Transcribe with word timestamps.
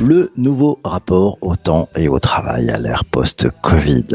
Le 0.00 0.30
nouveau 0.36 0.78
rapport 0.84 1.38
au 1.40 1.56
temps 1.56 1.88
et 1.96 2.06
au 2.08 2.20
travail 2.20 2.70
à 2.70 2.78
l'ère 2.78 3.04
post-Covid. 3.04 4.06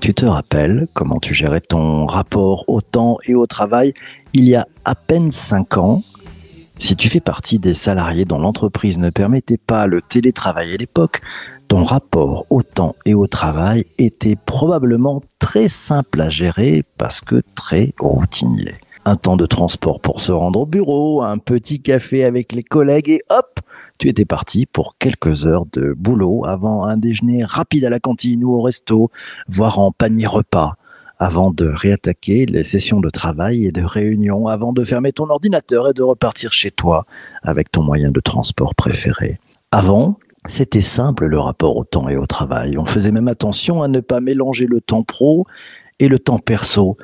Tu 0.00 0.14
te 0.14 0.24
rappelles 0.24 0.86
comment 0.94 1.18
tu 1.18 1.34
gérais 1.34 1.60
ton 1.60 2.04
rapport 2.04 2.64
au 2.68 2.80
temps 2.80 3.18
et 3.26 3.34
au 3.34 3.46
travail 3.46 3.94
il 4.32 4.44
y 4.44 4.54
a 4.54 4.68
à 4.84 4.94
peine 4.94 5.32
5 5.32 5.78
ans? 5.78 6.02
Si 6.78 6.94
tu 6.94 7.08
fais 7.08 7.20
partie 7.20 7.58
des 7.58 7.74
salariés 7.74 8.24
dont 8.24 8.38
l'entreprise 8.38 8.98
ne 8.98 9.10
permettait 9.10 9.58
pas 9.58 9.86
le 9.86 10.02
télétravail 10.02 10.74
à 10.74 10.76
l'époque, 10.76 11.20
ton 11.72 11.84
rapport 11.84 12.44
au 12.50 12.62
temps 12.62 12.96
et 13.06 13.14
au 13.14 13.26
travail 13.26 13.86
était 13.96 14.36
probablement 14.36 15.22
très 15.38 15.70
simple 15.70 16.20
à 16.20 16.28
gérer 16.28 16.84
parce 16.98 17.22
que 17.22 17.42
très 17.54 17.94
routinier. 17.98 18.74
Un 19.06 19.14
temps 19.14 19.38
de 19.38 19.46
transport 19.46 19.98
pour 19.98 20.20
se 20.20 20.32
rendre 20.32 20.60
au 20.60 20.66
bureau, 20.66 21.22
un 21.22 21.38
petit 21.38 21.80
café 21.80 22.26
avec 22.26 22.52
les 22.52 22.62
collègues 22.62 23.08
et 23.08 23.22
hop, 23.30 23.60
tu 23.98 24.10
étais 24.10 24.26
parti 24.26 24.66
pour 24.66 24.98
quelques 24.98 25.46
heures 25.46 25.64
de 25.72 25.94
boulot 25.96 26.44
avant 26.44 26.84
un 26.84 26.98
déjeuner 26.98 27.42
rapide 27.42 27.86
à 27.86 27.88
la 27.88 28.00
cantine 28.00 28.44
ou 28.44 28.54
au 28.54 28.60
resto, 28.60 29.10
voire 29.48 29.78
en 29.78 29.92
panier 29.92 30.26
repas, 30.26 30.74
avant 31.18 31.52
de 31.52 31.72
réattaquer 31.74 32.44
les 32.44 32.64
sessions 32.64 33.00
de 33.00 33.08
travail 33.08 33.64
et 33.64 33.72
de 33.72 33.82
réunion, 33.82 34.46
avant 34.46 34.74
de 34.74 34.84
fermer 34.84 35.12
ton 35.12 35.30
ordinateur 35.30 35.88
et 35.88 35.94
de 35.94 36.02
repartir 36.02 36.52
chez 36.52 36.70
toi 36.70 37.06
avec 37.42 37.72
ton 37.72 37.82
moyen 37.82 38.10
de 38.10 38.20
transport 38.20 38.74
préféré. 38.74 39.40
Avant, 39.74 40.18
c'était 40.46 40.80
simple 40.80 41.26
le 41.26 41.38
rapport 41.38 41.76
au 41.76 41.84
temps 41.84 42.08
et 42.08 42.16
au 42.16 42.26
travail. 42.26 42.76
On 42.78 42.84
faisait 42.84 43.12
même 43.12 43.28
attention 43.28 43.82
à 43.82 43.88
ne 43.88 44.00
pas 44.00 44.20
mélanger 44.20 44.66
le 44.66 44.80
temps 44.80 45.02
pro 45.02 45.46
et 45.98 46.08
le 46.08 46.18
temps 46.18 46.38
perso. 46.38 46.96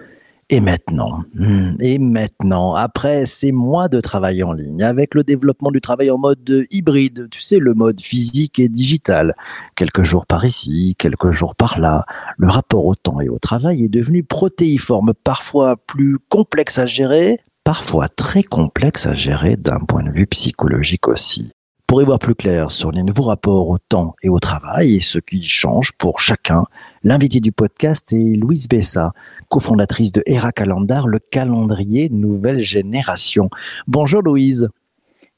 Et 0.50 0.60
maintenant, 0.60 1.24
hmm, 1.34 1.74
et 1.78 1.98
maintenant, 1.98 2.74
après 2.74 3.26
ces 3.26 3.52
mois 3.52 3.88
de 3.88 4.00
travail 4.00 4.42
en 4.42 4.54
ligne, 4.54 4.82
avec 4.82 5.14
le 5.14 5.22
développement 5.22 5.70
du 5.70 5.82
travail 5.82 6.10
en 6.10 6.16
mode 6.16 6.66
hybride, 6.70 7.28
tu 7.30 7.42
sais, 7.42 7.58
le 7.58 7.74
mode 7.74 8.00
physique 8.00 8.58
et 8.58 8.70
digital, 8.70 9.34
quelques 9.76 10.04
jours 10.04 10.24
par 10.24 10.46
ici, 10.46 10.96
quelques 10.98 11.32
jours 11.32 11.54
par 11.54 11.78
là, 11.78 12.06
le 12.38 12.48
rapport 12.48 12.86
au 12.86 12.94
temps 12.94 13.20
et 13.20 13.28
au 13.28 13.38
travail 13.38 13.84
est 13.84 13.90
devenu 13.90 14.24
protéiforme, 14.24 15.12
parfois 15.22 15.76
plus 15.76 16.16
complexe 16.30 16.78
à 16.78 16.86
gérer, 16.86 17.40
parfois 17.62 18.08
très 18.08 18.42
complexe 18.42 19.04
à 19.04 19.12
gérer 19.12 19.56
d'un 19.56 19.80
point 19.80 20.02
de 20.02 20.10
vue 20.10 20.26
psychologique 20.26 21.08
aussi. 21.08 21.52
Pour 21.88 22.02
y 22.02 22.04
voir 22.04 22.18
plus 22.18 22.34
clair 22.34 22.70
sur 22.70 22.92
les 22.92 23.02
nouveaux 23.02 23.22
rapports 23.22 23.70
au 23.70 23.78
temps 23.78 24.14
et 24.22 24.28
au 24.28 24.38
travail 24.38 24.96
et 24.96 25.00
ce 25.00 25.18
qui 25.18 25.42
change 25.42 25.92
pour 25.92 26.20
chacun, 26.20 26.64
l'invité 27.02 27.40
du 27.40 27.50
podcast 27.50 28.12
est 28.12 28.36
Louise 28.36 28.68
Bessa, 28.68 29.14
cofondatrice 29.48 30.12
de 30.12 30.22
Era 30.26 30.52
Calendar, 30.52 31.06
le 31.08 31.18
calendrier 31.18 32.10
nouvelle 32.10 32.60
génération. 32.60 33.48
Bonjour 33.86 34.20
Louise. 34.20 34.68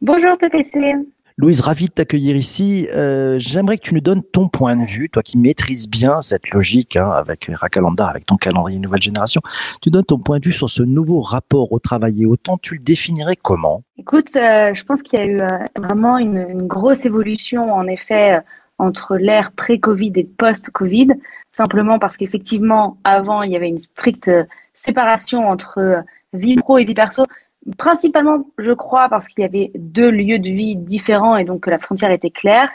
Bonjour 0.00 0.36
PPC. 0.38 0.96
Louise, 1.40 1.62
ravi 1.62 1.86
de 1.86 1.92
t'accueillir 1.92 2.36
ici. 2.36 2.86
Euh, 2.94 3.36
J'aimerais 3.38 3.78
que 3.78 3.84
tu 3.84 3.94
nous 3.94 4.02
donnes 4.02 4.22
ton 4.22 4.48
point 4.48 4.76
de 4.76 4.84
vue, 4.84 5.08
toi 5.08 5.22
qui 5.22 5.38
maîtrises 5.38 5.88
bien 5.88 6.20
cette 6.20 6.50
logique 6.50 6.96
hein, 6.96 7.08
avec 7.08 7.48
Era 7.48 7.70
Calendar, 7.70 8.10
avec 8.10 8.26
ton 8.26 8.36
calendrier 8.36 8.78
nouvelle 8.78 9.00
génération. 9.00 9.40
Tu 9.80 9.88
donnes 9.88 10.04
ton 10.04 10.18
point 10.18 10.38
de 10.38 10.44
vue 10.44 10.52
sur 10.52 10.68
ce 10.68 10.82
nouveau 10.82 11.22
rapport 11.22 11.72
au 11.72 11.78
travail 11.78 12.24
et 12.24 12.26
au 12.26 12.36
temps. 12.36 12.58
Tu 12.58 12.74
le 12.74 12.80
définirais 12.80 13.36
comment? 13.36 13.82
Écoute, 13.96 14.36
euh, 14.36 14.74
je 14.74 14.84
pense 14.84 15.02
qu'il 15.02 15.18
y 15.18 15.22
a 15.22 15.24
eu 15.24 15.40
euh, 15.40 15.48
vraiment 15.78 16.18
une, 16.18 16.66
grosse 16.66 17.06
évolution 17.06 17.72
en 17.72 17.86
effet 17.86 18.40
entre 18.76 19.16
l'ère 19.16 19.52
pré-Covid 19.52 20.12
et 20.16 20.24
post-Covid, 20.24 21.08
simplement 21.52 21.98
parce 21.98 22.18
qu'effectivement, 22.18 22.98
avant, 23.02 23.40
il 23.44 23.52
y 23.52 23.56
avait 23.56 23.70
une 23.70 23.78
stricte 23.78 24.30
séparation 24.74 25.48
entre 25.48 26.04
vie 26.34 26.56
pro 26.56 26.76
et 26.76 26.84
vie 26.84 26.92
perso. 26.92 27.24
Principalement, 27.76 28.46
je 28.58 28.72
crois, 28.72 29.08
parce 29.08 29.28
qu'il 29.28 29.42
y 29.42 29.44
avait 29.44 29.70
deux 29.74 30.10
lieux 30.10 30.38
de 30.38 30.50
vie 30.50 30.76
différents 30.76 31.36
et 31.36 31.44
donc 31.44 31.64
que 31.64 31.70
la 31.70 31.78
frontière 31.78 32.10
était 32.10 32.30
claire. 32.30 32.70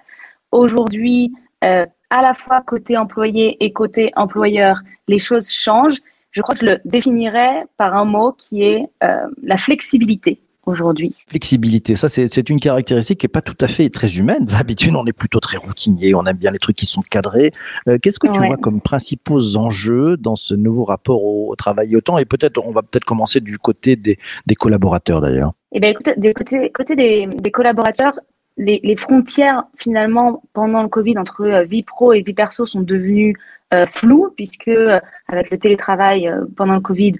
Aujourd'hui, 0.51 1.33
euh, 1.63 1.85
à 2.09 2.21
la 2.21 2.33
fois 2.33 2.61
côté 2.61 2.97
employé 2.97 3.63
et 3.63 3.73
côté 3.73 4.11
employeur, 4.15 4.81
les 5.07 5.19
choses 5.19 5.49
changent. 5.49 5.99
Je 6.31 6.41
crois 6.41 6.53
que 6.53 6.65
je 6.65 6.71
le 6.71 6.79
définirais 6.85 7.65
par 7.77 7.95
un 7.95 8.05
mot 8.05 8.31
qui 8.31 8.63
est 8.63 8.87
euh, 9.03 9.27
la 9.41 9.57
flexibilité 9.57 10.39
aujourd'hui. 10.65 11.13
Flexibilité, 11.27 11.95
ça 11.95 12.09
c'est 12.09 12.49
une 12.49 12.59
caractéristique 12.59 13.19
qui 13.19 13.25
n'est 13.25 13.29
pas 13.31 13.41
tout 13.41 13.57
à 13.61 13.67
fait 13.67 13.89
très 13.89 14.17
humaine. 14.17 14.45
D'habitude, 14.45 14.95
on 14.95 15.05
est 15.05 15.13
plutôt 15.13 15.39
très 15.39 15.57
routinier, 15.57 16.15
on 16.15 16.25
aime 16.25 16.37
bien 16.37 16.51
les 16.51 16.59
trucs 16.59 16.75
qui 16.75 16.85
sont 16.85 17.01
cadrés. 17.01 17.51
Euh, 17.87 17.97
Qu'est-ce 18.01 18.19
que 18.19 18.27
tu 18.27 18.39
Ouais. 18.39 18.47
vois 18.47 18.57
comme 18.57 18.81
principaux 18.81 19.55
enjeux 19.57 20.17
dans 20.17 20.35
ce 20.35 20.53
nouveau 20.55 20.83
rapport 20.83 21.23
au, 21.23 21.51
au 21.51 21.55
travail 21.55 21.93
et 21.93 21.95
au 21.95 22.01
temps? 22.01 22.17
Et 22.17 22.25
peut-être, 22.25 22.65
on 22.65 22.71
va 22.71 22.81
peut-être 22.81 23.05
commencer 23.05 23.39
du 23.39 23.57
côté 23.57 23.95
des, 23.95 24.17
des 24.45 24.55
collaborateurs 24.55 25.21
d'ailleurs. 25.21 25.53
Eh 25.71 25.79
bien, 25.79 25.89
écoute, 25.89 26.09
des 26.17 26.33
côté, 26.33 26.71
côté 26.71 26.95
des, 26.95 27.27
des 27.27 27.51
collaborateurs, 27.51 28.19
les, 28.57 28.79
les 28.83 28.95
frontières 28.95 29.63
finalement 29.77 30.41
pendant 30.53 30.81
le 30.81 30.87
Covid 30.89 31.17
entre 31.17 31.41
euh, 31.41 31.63
vie 31.63 31.83
pro 31.83 32.13
et 32.13 32.21
vie 32.21 32.33
perso 32.33 32.65
sont 32.65 32.81
devenues 32.81 33.35
euh, 33.73 33.85
floues 33.85 34.31
puisque 34.35 34.69
euh, 34.69 34.99
avec 35.27 35.49
le 35.51 35.57
télétravail 35.57 36.31
pendant 36.55 36.75
le 36.75 36.79
Covid, 36.79 37.13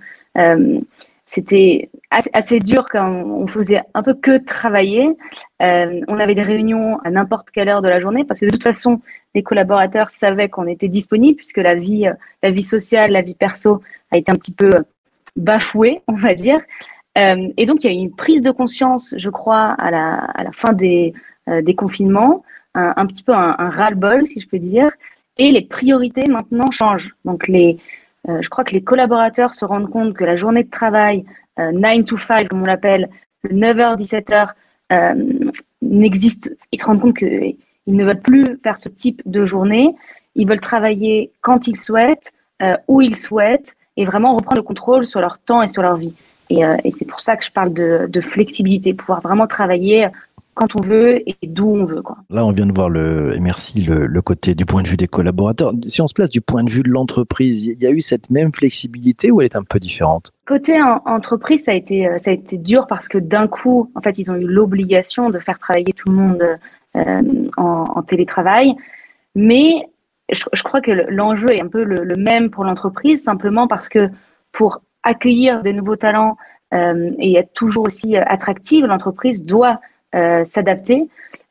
c'était 1.26 1.90
assez, 2.12 2.60
dur 2.60 2.86
quand 2.90 3.10
on 3.10 3.48
faisait 3.48 3.82
un 3.94 4.04
peu 4.04 4.14
que 4.14 4.38
travailler. 4.38 5.10
Euh, 5.62 6.02
on 6.08 6.20
avait 6.20 6.36
des 6.36 6.44
réunions 6.44 7.00
à 7.04 7.10
n'importe 7.10 7.50
quelle 7.50 7.68
heure 7.68 7.82
de 7.82 7.90
la 7.90 8.00
journée 8.00 8.24
parce 8.24 8.40
que 8.40 8.46
de 8.46 8.52
toute 8.52 8.64
façon, 8.64 9.02
les 9.34 9.42
collaborateurs 9.42 10.12
savaient 10.12 10.50
qu'on 10.50 10.68
était 10.68 10.88
disponible 10.88 11.38
puisque 11.38 11.58
la 11.58 11.74
vie, 11.74 12.08
la 12.44 12.52
vie 12.52 12.64
sociale, 12.64 13.12
la 13.12 13.22
vie 13.22 13.34
perso 13.34 13.82
a 14.12 14.18
été 14.18 14.32
un 14.32 14.36
petit 14.36 14.54
peu 14.54 14.70
bafouée, 15.36 16.02
on 16.08 16.14
va 16.14 16.36
dire. 16.36 16.62
Euh, 17.18 17.48
et 17.58 17.66
donc, 17.66 17.84
il 17.84 17.88
y 17.88 17.90
a 17.90 17.94
eu 17.94 18.02
une 18.02 18.16
prise 18.16 18.42
de 18.42 18.52
conscience, 18.52 19.16
je 19.18 19.30
crois, 19.30 19.76
à 19.80 19.90
la, 19.90 20.52
fin 20.54 20.74
des, 20.74 21.14
euh, 21.48 21.62
confinements, 21.74 22.44
un, 22.76 22.94
un 22.98 23.06
petit 23.08 23.24
peu 23.24 23.34
un, 23.34 23.56
un 23.58 23.70
ras-le-bol, 23.70 24.28
si 24.28 24.40
je 24.40 24.48
peux 24.48 24.60
dire. 24.60 24.92
Et 25.38 25.52
les 25.52 25.64
priorités 25.64 26.28
maintenant 26.28 26.72
changent. 26.72 27.16
Donc, 27.26 27.48
les, 27.48 27.78
euh, 28.30 28.42
je 28.42 28.50
crois 28.50 28.64
que 28.64 28.72
les 28.72 28.84
collaborateurs 28.84 29.54
se 29.54 29.66
rendent 29.66 29.90
compte 29.90 30.14
que 30.14 30.24
la 30.24 30.36
journée 30.36 30.64
de 30.64 30.70
travail, 30.70 31.26
euh, 31.60 31.72
9 31.72 32.06
to 32.06 32.18
5, 32.18 32.48
comme 32.48 32.62
on 32.62 32.66
l'appelle, 32.66 33.10
le 33.44 33.56
9h, 33.56 33.98
17h, 33.98 34.50
euh, 34.92 35.52
n'existe. 35.82 36.56
Ils 36.72 36.80
se 36.80 36.86
rendent 36.86 37.02
compte 37.02 37.18
qu'ils 37.18 37.58
ne 37.88 38.04
veulent 38.04 38.22
plus 38.22 38.60
faire 38.64 38.78
ce 38.78 38.90
type 38.90 39.22
de 39.26 39.46
journée. 39.46 39.96
Ils 40.36 40.48
veulent 40.48 40.60
travailler 40.60 41.32
quand 41.42 41.68
ils 41.68 41.78
souhaitent, 41.78 42.34
euh, 42.62 42.78
où 42.88 43.02
ils 43.02 43.16
souhaitent, 43.16 43.76
et 43.98 44.06
vraiment 44.06 44.36
reprendre 44.36 44.58
le 44.58 44.64
contrôle 44.64 45.06
sur 45.06 45.22
leur 45.22 45.40
temps 45.40 45.62
et 45.62 45.68
sur 45.68 45.82
leur 45.82 45.96
vie. 45.96 46.14
Et, 46.50 46.62
c'est 46.96 47.06
pour 47.06 47.22
ça 47.22 47.36
que 47.38 47.44
je 47.44 47.50
parle 47.50 47.74
de, 47.74 48.22
flexibilité, 48.22 48.94
pouvoir 48.94 49.22
vraiment 49.22 49.48
travailler 49.48 50.10
quand 50.56 50.76
on 50.76 50.82
veut 50.82 51.22
et 51.30 51.36
d'où 51.44 51.68
on 51.68 51.86
veut. 51.86 52.02
Quoi. 52.02 52.18
Là, 52.30 52.46
on 52.46 52.52
vient 52.52 52.66
de 52.66 52.74
voir 52.74 52.90
le, 52.90 53.36
et 53.36 53.40
merci, 53.40 53.84
le, 53.84 54.08
le, 54.08 54.22
côté 54.22 54.56
du 54.56 54.66
point 54.66 54.82
de 54.82 54.88
vue 54.88 54.98
des 54.98 55.08
collaborateurs. 55.08 55.74
Si 55.86 56.02
on 56.02 56.08
se 56.08 56.14
place 56.14 56.30
du 56.30 56.42
point 56.42 56.64
de 56.64 56.70
vue 56.70 56.82
de 56.82 56.90
l'entreprise, 56.90 57.66
il 57.66 57.82
y 57.82 57.86
a 57.86 57.92
eu 57.92 58.02
cette 58.02 58.30
même 58.30 58.54
flexibilité 58.54 59.32
ou 59.32 59.42
elle 59.42 59.46
est 59.46 59.56
un 59.56 59.64
peu 59.64 59.80
différente? 59.80 60.32
Côté 60.48 60.82
en, 60.82 61.02
entreprise, 61.06 61.66
ça 61.66 61.72
a 61.72 61.76
été 61.76 62.10
ça 62.18 62.32
a 62.32 62.34
été 62.34 62.58
dur 62.58 62.88
parce 62.88 63.08
que 63.08 63.18
d'un 63.18 63.48
coup, 63.48 63.92
en 63.96 64.02
fait, 64.02 64.18
ils 64.18 64.32
ont 64.32 64.36
eu 64.36 64.48
l'obligation 64.48 65.30
de 65.30 65.40
faire 65.40 65.60
travailler 65.60 65.94
tout 65.94 66.10
le 66.10 66.16
monde 66.16 66.44
euh, 66.96 67.22
en, 67.58 67.86
en, 67.96 68.02
télétravail, 68.02 68.74
mais 69.36 69.90
je, 70.32 70.44
je 70.54 70.64
crois 70.64 70.82
que 70.82 70.92
l'enjeu 70.92 71.52
est 71.52 71.62
un 71.62 71.68
peu 71.68 71.84
le, 71.84 72.04
le 72.04 72.16
même 72.16 72.50
pour 72.50 72.64
l'entreprise, 72.64 73.22
simplement 73.22 73.68
parce 73.68 73.90
que 73.90 74.10
pour 74.52 74.82
accueillir 75.04 75.62
des 75.62 75.74
nouveaux 75.74 75.98
talents 75.98 76.38
euh, 76.74 77.12
et 77.20 77.38
être 77.38 77.54
toujours 77.54 77.86
aussi 77.86 78.18
attractive, 78.18 78.86
l'entreprise 78.86 79.44
doit 79.44 79.74
euh, 79.74 79.95
s'adapter. 80.46 81.08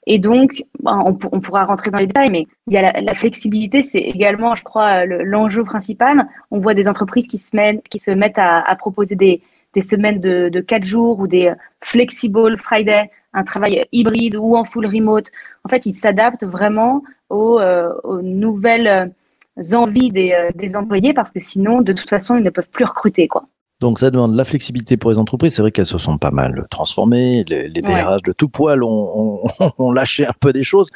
Et 0.06 0.18
donc, 0.18 0.64
on, 0.84 1.16
on, 1.32 1.40
pourra 1.40 1.64
rentrer 1.64 1.90
dans 1.90 1.98
les 1.98 2.06
détails, 2.06 2.30
mais 2.30 2.46
il 2.66 2.74
y 2.74 2.76
a 2.76 3.00
la, 3.00 3.14
flexibilité, 3.14 3.82
c'est 3.82 4.00
également, 4.00 4.54
je 4.54 4.62
crois, 4.62 5.06
l'enjeu 5.06 5.60
le, 5.60 5.64
principal. 5.64 6.28
On 6.50 6.58
voit 6.58 6.74
des 6.74 6.88
entreprises 6.88 7.26
qui 7.26 7.38
se 7.38 7.56
mettent, 7.56 7.82
qui 7.88 7.98
se 7.98 8.10
mettent 8.10 8.38
à, 8.38 8.74
proposer 8.76 9.16
des, 9.16 9.40
semaines 9.80 10.20
de, 10.20 10.50
de 10.50 10.60
4 10.60 10.84
jours 10.84 11.20
ou 11.20 11.26
des 11.26 11.52
flexible 11.80 12.58
Friday, 12.58 13.10
un 13.32 13.44
travail 13.44 13.84
hybride 13.92 14.36
ou 14.36 14.56
en 14.56 14.64
full 14.64 14.86
remote. 14.86 15.30
En 15.64 15.68
fait, 15.68 15.86
ils 15.86 15.94
s'adaptent 15.94 16.44
vraiment 16.44 17.02
aux, 17.30 17.58
euh, 17.58 17.94
nouvelles 18.22 19.10
envies 19.72 20.10
des, 20.10 20.50
des, 20.54 20.76
employés 20.76 21.14
parce 21.14 21.32
que 21.32 21.40
sinon, 21.40 21.80
de 21.80 21.92
toute 21.94 22.10
façon, 22.10 22.36
ils 22.36 22.42
ne 22.42 22.50
peuvent 22.50 22.68
plus 22.68 22.84
recruter. 22.84 23.26
Quoi. 23.26 23.46
Donc 23.84 23.98
ça 23.98 24.10
demande 24.10 24.34
la 24.34 24.44
flexibilité 24.44 24.96
pour 24.96 25.10
les 25.10 25.18
entreprises. 25.18 25.56
C'est 25.56 25.60
vrai 25.60 25.70
qu'elles 25.70 25.84
se 25.84 25.98
sont 25.98 26.16
pas 26.16 26.30
mal 26.30 26.66
transformées. 26.70 27.44
Les, 27.46 27.68
les 27.68 27.82
DRH 27.82 27.92
ouais. 27.92 28.16
de 28.24 28.32
tout 28.32 28.48
poil 28.48 28.82
ont, 28.82 29.42
ont, 29.60 29.70
ont, 29.78 29.92
lâché 29.92 30.26
un 30.26 30.32
peu 30.40 30.54
des 30.54 30.62
choses. 30.62 30.88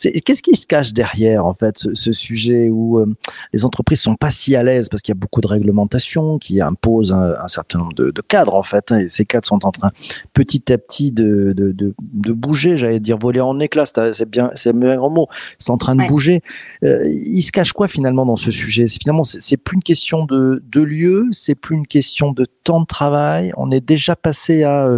Qu'est-ce 0.00 0.42
qui 0.44 0.54
se 0.54 0.64
cache 0.64 0.92
derrière 0.92 1.44
en 1.44 1.54
fait 1.54 1.76
ce, 1.76 1.96
ce 1.96 2.12
sujet 2.12 2.68
où 2.70 3.00
euh, 3.00 3.12
les 3.52 3.64
entreprises 3.64 4.00
sont 4.00 4.14
pas 4.14 4.30
si 4.30 4.54
à 4.54 4.62
l'aise? 4.62 4.88
Parce 4.88 5.02
qu'il 5.02 5.10
y 5.10 5.16
a 5.16 5.18
beaucoup 5.18 5.40
de 5.40 5.48
réglementations 5.48 6.38
qui 6.38 6.60
imposent 6.60 7.12
un, 7.12 7.34
un 7.42 7.48
certain 7.48 7.80
nombre 7.80 7.94
de, 7.94 8.12
de, 8.12 8.20
cadres 8.20 8.54
en 8.54 8.62
fait. 8.62 8.92
Hein, 8.92 9.00
et 9.00 9.08
ces 9.08 9.24
cadres 9.24 9.48
sont 9.48 9.66
en 9.66 9.72
train 9.72 9.90
petit 10.32 10.72
à 10.72 10.78
petit 10.78 11.10
de, 11.10 11.52
de, 11.52 11.72
de, 11.72 11.94
de 12.00 12.32
bouger. 12.32 12.76
J'allais 12.76 13.00
dire 13.00 13.18
voler 13.18 13.40
en 13.40 13.58
éclats. 13.58 13.86
C'est 13.86 14.30
bien, 14.30 14.52
c'est 14.54 14.70
un 14.70 14.96
grand 14.96 15.10
mot. 15.10 15.26
C'est 15.58 15.72
en 15.72 15.78
train 15.78 15.96
de 15.96 16.02
ouais. 16.02 16.06
bouger. 16.06 16.42
Euh, 16.84 17.08
il 17.08 17.42
se 17.42 17.50
cache 17.50 17.72
quoi 17.72 17.88
finalement 17.88 18.24
dans 18.24 18.36
ce 18.36 18.52
sujet? 18.52 18.86
Finalement, 18.86 19.24
c'est 19.24 19.56
plus 19.56 19.74
une 19.74 19.82
question 19.82 20.26
de, 20.26 20.62
de 20.70 20.80
lieu. 20.80 21.26
C'est 21.32 21.56
plus 21.56 21.74
une 21.74 21.88
question 21.88 22.35
de 22.36 22.44
temps 22.44 22.80
de 22.80 22.86
travail 22.86 23.52
On 23.56 23.70
est 23.70 23.80
déjà 23.80 24.14
passé 24.14 24.62
à, 24.62 24.88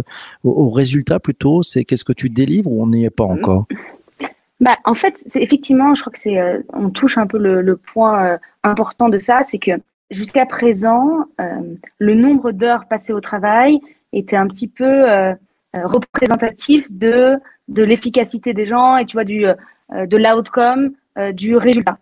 au, 0.43 0.49
au, 0.49 0.69
résultat 0.69 1.19
plutôt 1.19 1.63
C'est 1.63 1.85
qu'est-ce 1.85 2.05
que 2.05 2.13
tu 2.13 2.29
délivres 2.29 2.71
ou 2.71 2.83
on 2.83 2.87
n'y 2.87 3.05
est 3.05 3.09
pas 3.09 3.29
Mm-hmm. 3.29 3.39
encore? 3.39 3.65
Bah, 4.59 4.75
en 4.83 4.93
fait, 4.93 5.15
c'est 5.25 5.41
effectivement, 5.41 5.95
je 5.95 6.01
crois 6.01 6.11
que 6.11 6.19
c'est, 6.19 6.37
euh, 6.37 6.59
on 6.73 6.89
touche 6.89 7.17
un 7.17 7.27
peu 7.27 7.37
le, 7.37 7.61
le 7.61 7.77
point 7.77 8.25
euh, 8.25 8.37
important 8.63 9.07
de 9.07 9.17
ça, 9.17 9.41
c'est 9.43 9.57
que 9.57 9.71
jusqu'à 10.11 10.45
présent, 10.45 11.25
euh, 11.39 11.75
le 11.97 12.15
nombre 12.15 12.51
d'heures 12.51 12.85
passées 12.87 13.13
au 13.13 13.21
travail 13.21 13.79
était 14.11 14.35
un 14.35 14.47
petit 14.47 14.67
peu 14.67 15.05
représentatif 15.75 16.91
de 16.91 17.35
de 17.67 17.83
l'efficacité 17.83 18.55
des 18.55 18.65
gens 18.65 18.97
et 18.97 19.05
tu 19.05 19.15
vois 19.15 19.23
du 19.23 19.45
de 19.91 20.17
l'outcome, 20.17 20.93
du 21.33 21.55
résultat. 21.55 21.99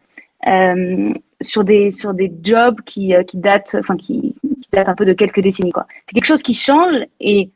Sur 1.42 1.64
des 1.64 1.92
sur 1.92 2.14
des 2.14 2.32
jobs 2.44 2.82
qui 2.82 3.14
qui 3.28 3.38
datent, 3.38 3.76
enfin 3.80 3.96
qui, 3.96 4.36
qui 4.42 4.70
datent 4.72 4.90
un 4.90 4.96
peu 4.96 5.06
de 5.06 5.14
quelques 5.14 5.42
décennies 5.42 5.72
quoi. 5.72 5.88
C'est 6.08 6.14
quelque 6.14 6.26
chose 6.26 6.44
qui 6.44 6.54
change 6.54 7.06
et 7.20 7.52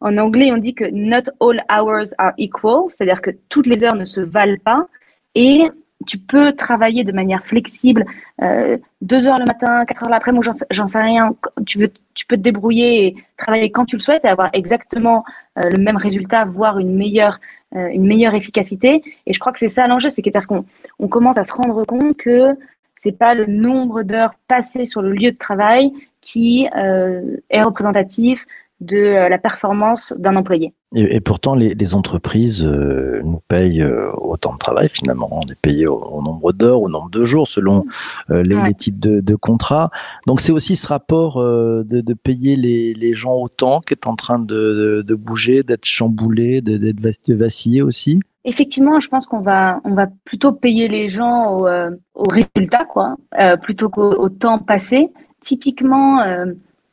en 0.00 0.16
anglais, 0.16 0.50
on 0.52 0.56
dit 0.56 0.74
que 0.74 0.84
not 0.84 1.30
all 1.40 1.62
hours 1.70 2.14
are 2.18 2.32
equal, 2.38 2.88
c'est-à-dire 2.88 3.20
que 3.20 3.30
toutes 3.48 3.66
les 3.66 3.84
heures 3.84 3.94
ne 3.94 4.06
se 4.06 4.20
valent 4.20 4.56
pas. 4.64 4.86
Et 5.34 5.70
tu 6.06 6.16
peux 6.16 6.52
travailler 6.52 7.04
de 7.04 7.12
manière 7.12 7.44
flexible, 7.44 8.06
euh, 8.42 8.78
deux 9.02 9.26
heures 9.26 9.38
le 9.38 9.44
matin, 9.44 9.84
quatre 9.84 10.02
heures 10.02 10.08
l'après-midi, 10.08 10.48
j'en 10.70 10.88
sais 10.88 11.00
rien. 11.00 11.36
Tu, 11.66 11.78
veux, 11.78 11.92
tu 12.14 12.24
peux 12.24 12.36
te 12.36 12.40
débrouiller 12.40 13.06
et 13.06 13.16
travailler 13.36 13.70
quand 13.70 13.84
tu 13.84 13.96
le 13.96 14.00
souhaites 14.00 14.24
et 14.24 14.28
avoir 14.28 14.48
exactement 14.54 15.24
euh, 15.58 15.68
le 15.68 15.82
même 15.82 15.98
résultat, 15.98 16.46
voire 16.46 16.78
une 16.78 16.96
meilleure, 16.96 17.38
euh, 17.76 17.88
une 17.88 18.06
meilleure 18.06 18.34
efficacité. 18.34 19.02
Et 19.26 19.34
je 19.34 19.38
crois 19.38 19.52
que 19.52 19.58
c'est 19.58 19.68
ça 19.68 19.86
l'enjeu, 19.86 20.08
c'est 20.08 20.22
qu'on 20.22 20.64
on 20.98 21.08
commence 21.08 21.36
à 21.36 21.44
se 21.44 21.52
rendre 21.52 21.84
compte 21.84 22.16
que 22.16 22.56
c'est 23.02 23.12
pas 23.12 23.34
le 23.34 23.46
nombre 23.46 24.02
d'heures 24.02 24.34
passées 24.48 24.84
sur 24.84 25.02
le 25.02 25.12
lieu 25.12 25.32
de 25.32 25.38
travail 25.38 25.92
qui 26.20 26.64
est 26.64 27.62
représentatif 27.62 28.46
de 28.80 29.28
la 29.28 29.38
performance 29.38 30.14
d'un 30.18 30.36
employé. 30.36 30.74
Et, 30.94 31.16
et, 31.16 31.20
pourtant, 31.20 31.54
les, 31.54 31.74
les 31.74 31.94
entreprises 31.94 32.66
euh, 32.66 33.20
nous 33.22 33.40
payent 33.46 33.82
euh, 33.82 34.10
autant 34.16 34.54
de 34.54 34.58
travail 34.58 34.88
finalement. 34.88 35.28
On 35.30 35.42
est 35.42 35.60
payé 35.60 35.86
au, 35.86 35.96
au 35.96 36.22
nombre 36.22 36.52
d'heures, 36.52 36.80
au 36.80 36.88
nombre 36.88 37.10
de 37.10 37.22
jours, 37.24 37.46
selon 37.46 37.84
euh, 38.30 38.42
les, 38.42 38.56
ouais. 38.56 38.68
les, 38.68 38.74
types 38.74 38.98
de, 38.98 39.20
de, 39.20 39.34
contrats. 39.36 39.90
Donc 40.26 40.40
c'est 40.40 40.50
aussi 40.50 40.74
ce 40.74 40.88
rapport 40.88 41.38
de, 41.38 41.82
de, 41.84 42.14
payer 42.14 42.56
les, 42.56 42.94
les, 42.94 43.14
gens 43.14 43.34
autant 43.34 43.80
qui 43.80 43.94
est 43.94 44.06
en 44.06 44.16
train 44.16 44.38
de, 44.38 45.04
de 45.06 45.14
bouger, 45.14 45.62
d'être 45.62 45.84
chamboulé, 45.84 46.60
d'être 46.60 47.30
vacillé 47.32 47.82
aussi. 47.82 48.20
Effectivement, 48.44 48.98
je 49.00 49.08
pense 49.08 49.26
qu'on 49.26 49.40
va 49.40 49.80
on 49.84 49.94
va 49.94 50.06
plutôt 50.24 50.52
payer 50.52 50.88
les 50.88 51.10
gens 51.10 51.58
au, 51.58 51.68
au 52.14 52.28
résultat, 52.28 52.84
quoi, 52.86 53.16
plutôt 53.62 53.90
qu'au 53.90 54.12
au 54.12 54.28
temps 54.28 54.58
passé. 54.58 55.10
Typiquement. 55.40 56.24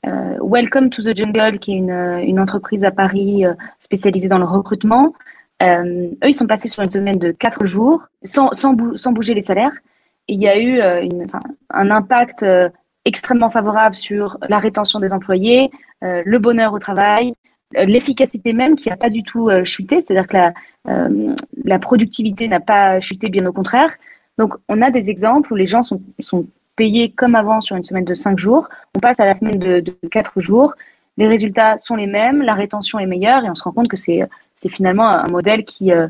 Euh, 0.07 0.38
Welcome 0.42 0.89
to 0.89 1.01
the 1.01 1.15
Jungle, 1.15 1.59
qui 1.59 1.74
est 1.74 1.77
une, 1.77 1.92
une 2.24 2.39
entreprise 2.39 2.83
à 2.86 2.92
Paris 2.92 3.45
euh, 3.45 3.54
spécialisée 3.80 4.30
dans 4.30 4.38
le 4.38 4.45
recrutement. 4.45 5.13
Euh, 5.62 6.09
eux, 6.24 6.30
ils 6.30 6.33
sont 6.33 6.48
passés 6.48 6.68
sur 6.68 6.83
une 6.83 6.89
semaine 6.89 7.18
de 7.18 7.31
quatre 7.31 7.65
jours 7.65 8.04
sans, 8.24 8.51
sans, 8.51 8.74
bou 8.74 8.95
sans 8.95 9.12
bouger 9.12 9.33
les 9.33 9.42
salaires. 9.42 9.74
Il 10.27 10.42
y 10.42 10.48
a 10.48 10.59
eu 10.59 10.81
un 10.81 11.89
impact 11.89 12.45
extrêmement 13.06 13.50
favorable 13.50 13.95
sur 13.95 14.38
la 14.50 14.59
rétention 14.59 15.00
des 15.00 15.13
employés, 15.13 15.71
le 16.01 16.38
bonheur 16.38 16.74
au 16.74 16.80
travail, 16.80 17.33
l'efficacité 17.74 18.51
même 18.51 18.75
qui 18.75 18.89
n'a 18.89 18.98
pas 18.98 19.10
du 19.10 19.24
tout 19.24 19.50
chuté, 19.63 20.01
c'est-à-dire 20.01 20.27
que 20.27 20.38
la, 21.63 21.80
productivité 21.80 22.50
n'a 22.50 22.60
pas 22.60 23.00
chuté, 23.00 23.30
bien 23.30 23.45
au 23.45 23.53
contraire. 23.53 23.92
Donc, 24.38 24.53
on 24.68 24.81
a 24.81 24.92
des 24.92 25.10
exemples 25.10 25.53
où 25.53 25.56
les 25.56 25.65
gens 25.65 25.81
sont 25.81 26.45
payé 26.77 27.09
comme 27.09 27.35
avant 27.35 27.59
sur 27.59 27.75
une 27.75 27.83
semaine 27.83 28.06
de 28.06 28.13
5 28.13 28.39
jours. 28.39 28.69
On 28.95 29.00
passe 29.00 29.19
à 29.19 29.25
la 29.25 29.35
semaine 29.35 29.59
de, 29.59 29.81
de 29.81 29.94
4 30.09 30.39
jours. 30.39 30.74
Les 31.18 31.27
résultats 31.27 31.77
sont 31.79 31.95
les 31.95 32.07
mêmes, 32.07 32.41
la 32.41 32.53
rétention 32.53 33.00
est 33.00 33.07
meilleure 33.07 33.44
et 33.44 33.50
on 33.50 33.56
se 33.56 33.63
rend 33.63 33.74
compte 33.74 33.89
que 33.89 33.97
c'est 33.97 34.29
finalement 34.69 35.09
un 35.09 35.27
modèle 35.27 35.65
qui, 35.65 35.91
euh, 35.91 36.07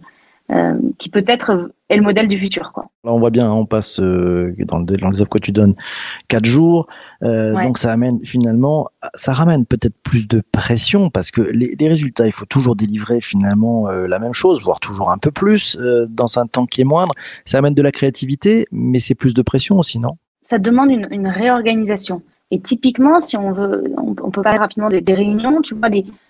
euh, 0.49 0.75
qui 0.97 1.09
peut-être 1.09 1.71
est 1.89 1.97
le 1.97 2.03
modèle 2.03 2.29
du 2.29 2.37
futur. 2.37 2.71
Quoi. 2.71 2.89
Là, 3.03 3.11
on 3.13 3.19
voit 3.19 3.31
bien, 3.31 3.51
on 3.51 3.65
passe 3.65 3.99
euh, 3.99 4.53
dans, 4.59 4.79
le, 4.79 4.85
dans 4.85 5.09
les 5.09 5.21
offres 5.21 5.29
que 5.29 5.39
tu 5.39 5.51
donnes 5.51 5.75
4 6.29 6.45
jours. 6.45 6.87
Euh, 7.23 7.53
ouais. 7.53 7.63
Donc 7.63 7.77
ça 7.77 7.91
amène 7.91 8.19
finalement, 8.23 8.89
ça 9.15 9.33
ramène 9.33 9.65
peut-être 9.65 9.95
plus 10.03 10.25
de 10.25 10.41
pression 10.53 11.09
parce 11.09 11.31
que 11.31 11.41
les, 11.41 11.75
les, 11.77 11.87
résultats, 11.89 12.27
il 12.27 12.31
faut 12.31 12.45
toujours 12.45 12.77
délivrer 12.77 13.19
finalement 13.19 13.89
euh, 13.89 14.07
la 14.07 14.19
même 14.19 14.33
chose, 14.33 14.61
voire 14.63 14.79
toujours 14.79 15.11
un 15.11 15.17
peu 15.17 15.31
plus 15.31 15.77
dans 16.09 16.39
un 16.39 16.47
temps 16.47 16.65
qui 16.65 16.79
est 16.79 16.85
moindre. 16.85 17.13
Ça 17.43 17.57
amène 17.57 17.73
de 17.73 17.81
la 17.81 17.91
créativité, 17.91 18.67
mais 18.71 18.99
c'est 18.99 19.15
plus 19.15 19.33
de 19.33 19.41
pression 19.41 19.79
aussi, 19.79 19.99
non? 19.99 20.17
Ça 20.47 20.59
demande 20.59 20.91
une, 20.91 21.27
réorganisation. 21.27 22.21
Et 22.51 22.61
typiquement, 22.61 23.19
si 23.19 23.35
on 23.35 23.51
veut, 23.51 23.83
on, 23.97 24.31
peut 24.31 24.41
parler 24.41 24.59
rapidement 24.59 24.87
des, 24.87 25.13
réunions, 25.13 25.61
tu 25.61 25.75
vois, 25.75 25.89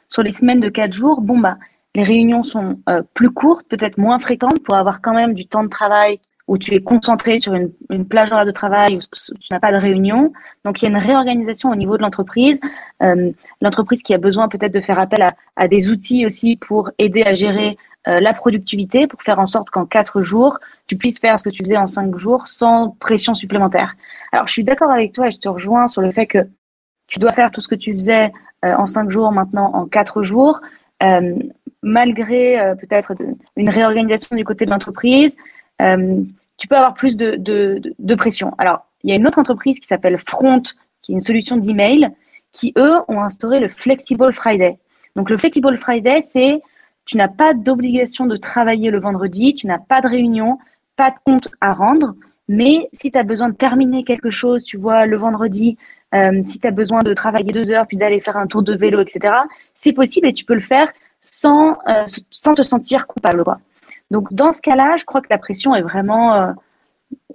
sur 0.10 0.24
les 0.24 0.32
semaines 0.32 0.60
de 0.60 0.70
quatre 0.70 0.94
jours, 0.94 1.22
bon, 1.22 1.38
bah, 1.38 1.58
les 1.94 2.04
réunions 2.04 2.42
sont 2.42 2.80
euh, 2.90 3.04
plus 3.14 3.30
courtes, 3.30 3.68
peut-être 3.70 4.00
moins 4.00 4.18
fréquentes 4.18 4.64
pour 4.64 4.74
avoir 4.74 5.02
quand 5.02 5.14
même 5.14 5.36
du 5.36 5.46
temps 5.46 5.64
de 5.64 5.70
travail 5.70 6.20
où 6.48 6.58
tu 6.58 6.74
es 6.74 6.82
concentré 6.82 7.38
sur 7.38 7.54
une, 7.54 8.06
plage 8.06 8.30
de 8.30 8.52
travail 8.52 8.96
où 8.96 9.00
tu 9.00 9.48
n'as 9.52 9.60
pas 9.60 9.72
de 9.72 9.78
réunion. 9.78 10.32
Donc, 10.64 10.82
il 10.82 10.86
y 10.86 10.88
a 10.88 10.92
une 10.92 11.06
réorganisation 11.06 11.70
au 11.70 11.76
niveau 11.76 11.98
de 11.98 12.02
l'entreprise. 12.02 12.60
Euh, 13.04 13.32
l'entreprise 13.62 14.02
qui 14.02 14.14
a 14.14 14.18
besoin 14.18 14.48
peut-être 14.48 14.74
de 14.74 14.80
faire 14.80 14.98
appel 14.98 15.28
à, 15.56 15.68
des 15.68 15.90
outils 15.90 16.26
aussi 16.26 16.56
pour 16.56 16.90
aider 16.98 17.24
à 17.24 17.34
gérer 17.34 17.78
euh, 18.08 18.20
la 18.22 18.34
productivité, 18.34 19.06
pour 19.06 19.22
faire 19.22 19.40
en 19.40 19.46
sorte 19.46 19.70
qu'en 19.70 19.86
quatre 19.86 20.22
jours, 20.22 20.60
tu 20.88 20.96
puisses 20.96 21.20
faire 21.20 21.38
ce 21.38 21.44
que 21.44 21.50
tu 21.50 21.64
faisais 21.64 21.78
en 21.78 21.88
cinq 21.88 22.18
jours 22.18 22.48
sans 22.48 22.92
pression 22.92 23.34
supplémentaire. 23.34 23.96
Alors, 24.32 24.48
je 24.48 24.54
suis 24.54 24.64
d'accord 24.64 24.92
avec 24.92 25.12
toi 25.12 25.28
et 25.28 25.32
je 25.32 25.40
te 25.40 25.50
rejoins 25.50 25.88
sur 25.88 26.02
le 26.02 26.12
fait 26.12 26.26
que 26.26 26.48
tu 27.08 27.20
dois 27.20 27.34
faire 27.34 27.52
tout 27.52 27.60
ce 27.60 27.68
que 27.68 27.76
tu 27.76 27.94
faisais 27.94 28.32
euh, 28.64 28.74
en 28.76 28.86
cinq 28.86 29.10
jours 29.10 29.32
maintenant 29.32 29.72
en 29.74 29.86
quatre 29.86 30.24
jours, 30.24 30.62
euh, 31.04 31.36
malgré 31.82 32.76
peut-être 32.80 33.14
une 33.56 33.70
réorganisation 33.70 34.36
du 34.36 34.44
côté 34.44 34.66
de 34.66 34.72
l'entreprise. 34.72 35.36
tu 35.80 36.68
peux 36.68 36.76
avoir 36.76 36.94
plus 36.96 37.18
de, 37.18 37.36
de, 37.36 37.82
de, 38.00 38.16
pression. 38.16 38.54
Alors, 38.58 38.88
il 39.04 39.10
y 39.10 39.14
a 39.14 39.16
une 39.16 39.28
autre 39.28 39.38
entreprise 39.38 39.80
qui 39.80 39.88
s'appelle 39.88 40.18
Front, 40.18 40.64
qui 41.02 41.12
est 41.12 41.16
une 41.16 41.22
solution 41.22 41.56
d'email, 41.56 42.10
qui 42.52 42.74
eux 42.78 42.96
ont 43.08 43.22
instauré 43.22 43.60
le 43.60 43.68
Flexible 43.68 44.34
Friday. 44.34 44.80
Donc, 45.16 45.30
le 45.30 45.38
Flexible 45.38 45.78
Friday, 45.78 46.24
c'est 46.32 46.62
tu 47.08 47.18
n'as 47.18 47.30
pas 47.30 47.54
d'obligation 47.54 48.28
de 48.28 48.38
travailler 48.38 48.92
le 48.92 49.00
vendredi, 49.00 49.56
tu 49.56 49.66
n'as 49.66 49.80
pas 49.80 50.02
de 50.02 50.08
réunion, 50.08 50.60
pas 50.96 51.10
de 51.10 51.16
compte 51.26 51.48
à 51.62 51.74
rendre, 51.74 52.16
mais 52.48 52.90
si 52.94 53.12
tu 53.12 53.18
as 53.18 53.24
besoin 53.24 53.50
de 53.50 53.56
terminer 53.56 54.04
quelque 54.04 54.30
chose, 54.30 54.64
tu 54.64 54.78
vois, 54.78 55.06
le 55.06 55.18
vendredi, 55.18 55.78
euh, 56.14 56.44
si 56.46 56.60
tu 56.60 56.68
as 56.68 56.72
besoin 56.72 57.04
de 57.04 57.14
travailler 57.14 57.52
deux 57.52 57.72
heures, 57.72 57.88
puis 57.88 57.98
d'aller 57.98 58.20
faire 58.20 58.38
un 58.38 58.46
tour 58.46 58.62
de 58.62 58.74
vélo, 58.76 59.02
etc., 59.02 59.34
c'est 59.74 59.94
possible 59.94 60.28
et 60.28 60.34
tu 60.34 60.46
peux 60.46 60.54
le 60.54 60.60
faire 60.60 60.92
sans, 61.22 61.78
euh, 61.88 62.06
te 62.56 62.64
sentir 62.64 63.08
coupable. 63.08 63.44
Donc, 64.12 64.34
dans 64.34 64.52
ce 64.52 64.62
cas-là, 64.62 64.96
je 64.98 65.06
crois 65.06 65.22
que 65.22 65.28
la 65.30 65.38
pression 65.38 65.76
est 65.76 65.82
vraiment 65.82 66.34
euh, 66.34 66.52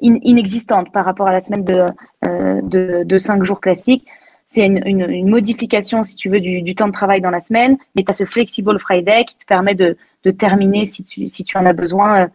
in 0.03 0.17
inexistante 0.23 0.93
par 0.93 1.05
rapport 1.05 1.29
à 1.29 1.33
la 1.33 1.41
semaine 1.41 1.65
de 1.65 3.19
cinq 3.19 3.45
jours 3.45 3.61
classiques. 3.61 4.07
C'est 4.53 4.67
une, 4.67 5.29
modification, 5.29 6.03
si 6.03 6.15
tu 6.15 6.29
veux, 6.29 6.41
du, 6.41 6.75
temps 6.75 6.89
de 6.89 6.93
travail 6.93 7.21
dans 7.21 7.31
la 7.31 7.41
semaine, 7.41 7.79
mais 7.97 8.05
tu 8.05 8.11
as 8.11 8.15
ce 8.15 8.25
Flexible 8.25 8.79
Friday 8.79 9.25
qui 9.25 9.37
te 9.37 9.47
permet 9.47 9.75
de, 9.75 9.97
de 10.25 10.31
terminer, 10.31 10.87
si 10.87 11.05
tu, 11.05 11.29
si 11.29 11.43
tu 11.45 11.57
en 11.57 11.65
as 11.65 11.73
besoin, 11.73 12.29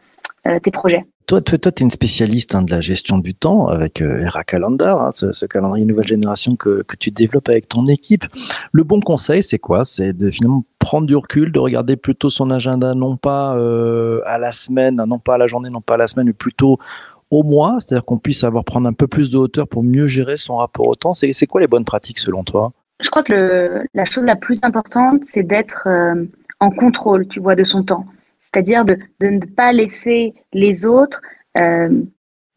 tes 0.64 0.72
projets. 0.72 1.06
Toi, 1.28 1.42
toi, 1.42 1.58
toi, 1.58 1.74
tu 1.74 1.84
es 1.84 1.86
une 1.86 1.92
spécialiste 1.92 2.56
hein, 2.56 2.62
de 2.62 2.72
la 2.72 2.80
gestion 2.80 3.18
du 3.18 3.36
temps 3.36 3.68
avec 3.68 4.02
euh, 4.02 4.22
Era 4.22 4.46
Calendar, 4.46 5.02
hein, 5.02 5.12
ce, 5.14 5.34
ce, 5.34 5.46
calendrier 5.46 5.86
nouvelle 5.86 6.08
génération 6.08 6.56
que, 6.56 6.84
que, 6.84 6.96
tu 6.96 7.12
développes 7.12 7.50
avec 7.50 7.68
ton 7.68 7.86
équipe. 7.88 8.24
Le 8.72 8.84
bon 8.86 9.02
conseil, 9.02 9.44
c'est 9.44 9.60
quoi? 9.60 9.84
C'est 9.84 10.14
de 10.14 10.32
finalement 10.32 10.64
prendre 10.80 11.06
du 11.06 11.18
recul, 11.18 11.52
de 11.52 11.60
regarder 11.60 11.98
plutôt 11.98 12.30
son 12.30 12.50
agenda, 12.50 12.94
non 12.94 13.18
pas 13.18 13.58
euh, 13.58 14.22
à 14.26 14.38
la 14.38 14.54
semaine, 14.54 15.04
non 15.06 15.20
pas 15.20 15.34
à 15.34 15.38
la 15.38 15.48
journée, 15.48 15.70
non 15.70 15.82
pas 15.82 15.96
à 15.96 15.98
la 15.98 16.08
semaine, 16.08 16.28
mais 16.28 16.34
plutôt 16.34 16.80
au 17.30 17.44
mois, 17.44 17.78
c'est-à-dire 17.80 18.06
qu'on 18.06 18.18
puisse 18.18 18.44
avoir 18.44 18.64
prendre 18.64 18.88
un 18.88 18.94
peu 18.94 19.08
plus 19.08 19.32
de 19.32 19.38
hauteur 19.38 19.68
pour 19.68 19.84
mieux 19.84 20.08
gérer 20.08 20.38
son 20.38 20.58
rapport 20.58 20.88
au 20.88 20.96
temps. 20.96 21.14
C'est 21.14 21.48
quoi 21.48 21.62
les 21.62 21.68
bonnes 21.68 21.86
pratiques 21.86 22.20
selon 22.20 22.44
toi? 22.44 22.72
Je 23.02 23.10
crois 23.10 23.24
que 23.24 23.84
la 23.94 24.06
chose 24.06 24.24
la 24.24 24.36
plus 24.36 24.60
importante, 24.64 25.22
c'est 25.32 25.44
d'être 25.44 25.84
euh, 25.88 26.26
en 26.60 26.72
contrôle, 26.72 27.28
tu 27.28 27.40
vois, 27.40 27.56
de 27.56 27.64
son 27.64 27.84
temps 27.84 28.06
c'est-à-dire 28.52 28.86
de, 28.86 28.98
ne 29.22 29.46
pas 29.46 29.72
laisser 29.74 30.34
les 30.54 30.86
autres 30.86 31.22
euh, 31.58 32.02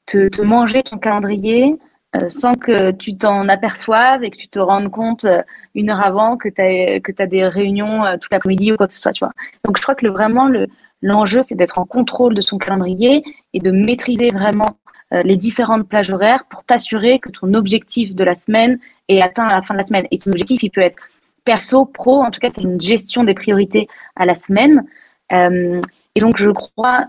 te, 0.06 0.42
manger 0.42 0.82
ton 0.82 0.98
calendrier 0.98 1.76
euh, 2.16 2.28
sans 2.28 2.54
que 2.54 2.92
tu 2.92 3.16
t'en 3.16 3.48
aperçoives 3.48 4.22
et 4.22 4.30
que 4.30 4.36
tu 4.36 4.48
te 4.48 4.58
rendes 4.58 4.90
compte 4.90 5.26
une 5.74 5.90
heure 5.90 6.04
avant 6.04 6.36
que 6.36 6.48
tu 6.48 6.62
as, 6.62 7.26
des 7.26 7.46
réunions 7.46 8.04
toute 8.20 8.32
l'après-midi 8.32 8.72
ou 8.72 8.76
quoi 8.76 8.86
que 8.86 8.94
ce 8.94 9.00
soit. 9.00 9.32
Donc 9.64 9.78
je 9.78 9.82
crois 9.82 9.94
que 9.94 10.06
vraiment 10.06 10.48
le, 10.48 10.68
l'enjeu, 11.02 11.42
c'est 11.42 11.54
d'être 11.54 11.78
en 11.78 11.84
contrôle 11.84 12.34
de 12.34 12.40
son 12.40 12.58
calendrier 12.58 13.24
et 13.52 13.58
de 13.60 13.70
maîtriser 13.70 14.30
vraiment 14.30 14.76
euh, 15.12 15.22
les 15.22 15.36
différentes 15.36 15.88
plages 15.88 16.10
horaires 16.10 16.44
pour 16.48 16.64
t'assurer 16.64 17.18
que 17.18 17.30
ton 17.30 17.54
objectif 17.54 18.14
de 18.14 18.22
la 18.24 18.34
semaine 18.34 18.78
est 19.08 19.20
atteint 19.20 19.46
à 19.46 19.54
la 19.54 19.62
fin 19.62 19.74
de 19.74 19.78
la 19.78 19.86
semaine. 19.86 20.06
Et 20.10 20.18
ton 20.18 20.30
objectif, 20.30 20.62
il 20.62 20.70
peut 20.70 20.80
être 20.80 20.98
perso, 21.44 21.84
pro, 21.84 22.22
en 22.22 22.30
tout 22.30 22.38
cas, 22.38 22.50
c'est 22.52 22.62
une 22.62 22.80
gestion 22.80 23.24
des 23.24 23.34
priorités 23.34 23.88
à 24.14 24.24
la 24.24 24.34
semaine. 24.34 24.84
Euh, 25.32 25.80
et 26.14 26.20
donc, 26.20 26.36
je 26.36 26.50
crois, 26.50 27.06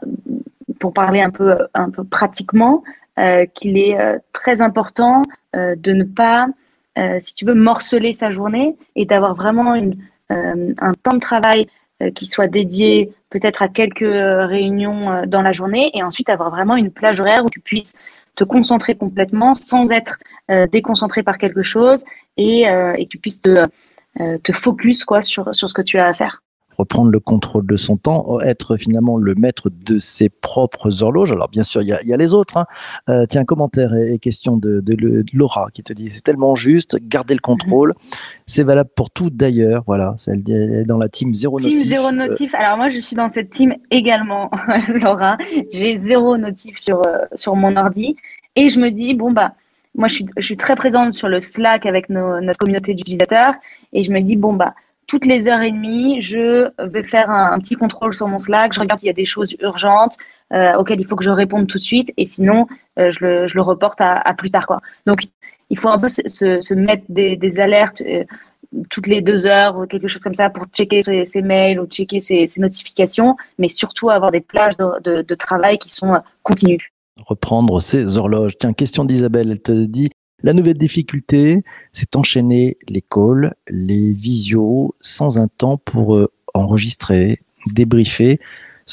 pour 0.79 0.93
parler 0.93 1.21
un 1.21 1.29
peu, 1.29 1.57
un 1.73 1.89
peu 1.89 2.03
pratiquement, 2.03 2.83
euh, 3.19 3.45
qu'il 3.45 3.77
est 3.77 3.97
très 4.33 4.61
important 4.61 5.21
de 5.53 5.91
ne 5.91 6.03
pas 6.03 6.47
si 7.19 7.33
tu 7.35 7.45
veux, 7.45 7.53
morceler 7.53 8.13
sa 8.13 8.31
journée 8.31 8.75
et 8.95 9.05
d'avoir 9.05 9.33
vraiment 9.33 9.73
un 10.29 10.93
temps 11.03 11.13
de 11.13 11.19
travail 11.19 11.67
qui 12.15 12.25
soit 12.25 12.47
dédié 12.47 13.13
peut-être 13.31 13.63
à 13.63 13.67
quelques 13.67 13.99
réunions 13.99 15.23
dans 15.25 15.41
la 15.41 15.51
journée 15.51 15.89
et 15.95 16.03
ensuite 16.03 16.29
avoir 16.29 16.51
vraiment 16.51 16.75
une 16.75 16.91
plage 16.91 17.19
horaire 17.19 17.43
où 17.43 17.49
tu 17.49 17.59
puisses 17.59 17.95
te 18.35 18.43
concentrer 18.43 18.95
complètement 18.95 19.55
sans 19.55 19.89
être 19.91 20.19
déconcentré 20.71 21.23
par 21.23 21.37
quelque 21.37 21.63
chose 21.63 22.03
et, 22.37 22.63
et 22.63 23.07
tu 23.09 23.17
puisses 23.17 23.41
te, 23.41 23.65
te 24.17 24.51
focus 24.51 25.03
quoi, 25.03 25.21
sur, 25.21 25.55
sur 25.55 25.69
ce 25.69 25.73
que 25.73 25.81
tu 25.81 25.97
as 25.97 26.07
à 26.07 26.13
faire 26.13 26.43
reprendre 26.77 27.11
le 27.11 27.19
contrôle 27.19 27.65
de 27.65 27.75
son 27.75 27.97
temps, 27.97 28.39
être 28.41 28.77
finalement 28.77 29.17
le 29.17 29.35
maître 29.35 29.69
de 29.69 29.99
ses 29.99 30.29
propres 30.29 31.03
horloges. 31.03 31.31
Alors 31.31 31.49
bien 31.49 31.63
sûr, 31.63 31.81
il 31.81 31.87
y 31.87 32.13
a, 32.13 32.17
les 32.17 32.33
autres. 32.33 32.57
Hein. 32.57 32.65
Euh, 33.09 33.25
tiens, 33.27 33.45
commentaire 33.45 33.93
et, 33.95 34.19
question 34.19 34.57
de, 34.57 34.83
Laura 35.33 35.69
qui 35.73 35.83
te 35.83 35.93
dit 35.93 36.09
c'est 36.09 36.21
tellement 36.21 36.55
juste, 36.55 36.97
garder 37.01 37.33
le 37.33 37.39
contrôle. 37.39 37.93
C'est 38.45 38.63
valable 38.63 38.89
pour 38.95 39.09
tout 39.09 39.29
d'ailleurs. 39.29 39.83
Voilà, 39.85 40.15
elle 40.27 40.43
est 40.49 40.85
dans 40.85 40.97
la 40.97 41.09
team 41.09 41.33
zéro 41.33 41.59
team 41.59 41.71
notif. 41.71 41.87
zéro 41.87 42.11
notif. 42.11 42.55
Alors 42.55 42.77
moi, 42.77 42.89
je 42.89 42.99
suis 42.99 43.15
dans 43.15 43.29
cette 43.29 43.49
team 43.49 43.75
également, 43.89 44.51
Laura. 44.89 45.37
J'ai 45.71 45.97
zéro 45.97 46.37
notif 46.37 46.77
sur 46.79 47.05
euh, 47.07 47.25
sur 47.35 47.55
mon 47.55 47.75
ordi 47.75 48.15
et 48.55 48.69
je 48.69 48.79
me 48.79 48.89
dis 48.89 49.13
bon 49.13 49.31
bah 49.31 49.53
moi 49.95 50.07
je 50.07 50.15
suis, 50.15 50.25
je 50.37 50.43
suis 50.43 50.57
très 50.57 50.75
présente 50.75 51.13
sur 51.13 51.27
le 51.27 51.39
Slack 51.39 51.85
avec 51.85 52.09
notre 52.09 52.57
communauté 52.57 52.93
d'utilisateurs 52.93 53.55
et 53.93 54.03
je 54.03 54.11
me 54.11 54.21
dis 54.21 54.35
bon 54.35 54.53
bah 54.53 54.73
toutes 55.11 55.25
les 55.25 55.49
heures 55.49 55.59
et 55.59 55.73
demie, 55.73 56.21
je 56.21 56.71
vais 56.87 57.03
faire 57.03 57.29
un, 57.29 57.59
petit 57.59 57.75
contrôle 57.75 58.13
sur 58.13 58.29
mon 58.29 58.39
Slack. 58.39 58.71
Je 58.71 58.79
regarde 58.79 58.97
s'il 58.97 59.07
y 59.07 59.09
a 59.09 59.13
des 59.13 59.25
choses 59.25 59.57
urgentes 59.59 60.15
euh, 60.53 60.73
auxquelles 60.75 61.01
il 61.01 61.05
faut 61.05 61.17
que 61.17 61.25
je 61.25 61.29
réponde 61.29 61.67
tout 61.67 61.79
de 61.79 61.83
suite. 61.83 62.13
Et 62.15 62.25
sinon, 62.25 62.65
euh, 62.97 63.09
je, 63.09 63.53
le, 63.53 63.61
reporte 63.61 63.99
à, 63.99 64.33
plus 64.35 64.51
tard. 64.51 64.65
Quoi. 64.67 64.79
Donc, 65.05 65.23
il 65.69 65.77
faut 65.77 65.89
un 65.89 65.99
peu 65.99 66.07
se, 66.07 66.73
mettre 66.73 67.03
des, 67.09 67.59
alertes 67.59 68.01
euh, 68.07 68.23
toutes 68.89 69.07
les 69.07 69.21
deux 69.21 69.47
heures 69.47 69.77
ou 69.77 69.85
quelque 69.85 70.07
chose 70.07 70.21
comme 70.21 70.33
ça 70.33 70.49
pour 70.49 70.67
checker 70.67 71.01
ses, 71.01 71.41
mails 71.41 71.81
ou 71.81 71.87
checker 71.87 72.21
ses, 72.21 72.47
notifications, 72.55 73.35
mais 73.59 73.67
surtout 73.67 74.09
avoir 74.09 74.31
des 74.31 74.39
plages 74.39 74.77
de, 74.77 75.01
de, 75.03 75.21
de 75.23 75.35
travail 75.35 75.77
qui 75.77 75.89
sont 75.89 76.21
continues 76.41 76.93
reprendre 77.27 77.79
ses 77.81 78.17
horloges. 78.17 78.57
Tiens, 78.57 78.73
question 78.73 79.05
d'Isabelle, 79.05 79.51
elle 79.51 79.61
te 79.61 79.71
dit 79.85 80.09
la 80.43 80.53
nouvelle 80.53 80.77
difficulté, 80.77 81.63
c'est 81.93 82.15
enchaîner 82.15 82.77
les 82.87 83.01
calls, 83.01 83.53
les 83.69 84.13
visios, 84.13 84.95
sans 85.01 85.37
un 85.37 85.47
temps 85.47 85.77
pour 85.77 86.15
euh, 86.15 86.31
enregistrer, 86.53 87.39
débriefer 87.67 88.39